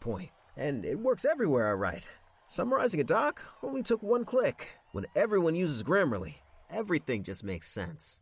[0.57, 2.05] And it works everywhere I write.
[2.47, 4.79] Summarizing a doc only took one click.
[4.93, 6.37] When everyone uses Grammarly,
[6.71, 8.21] everything just makes sense.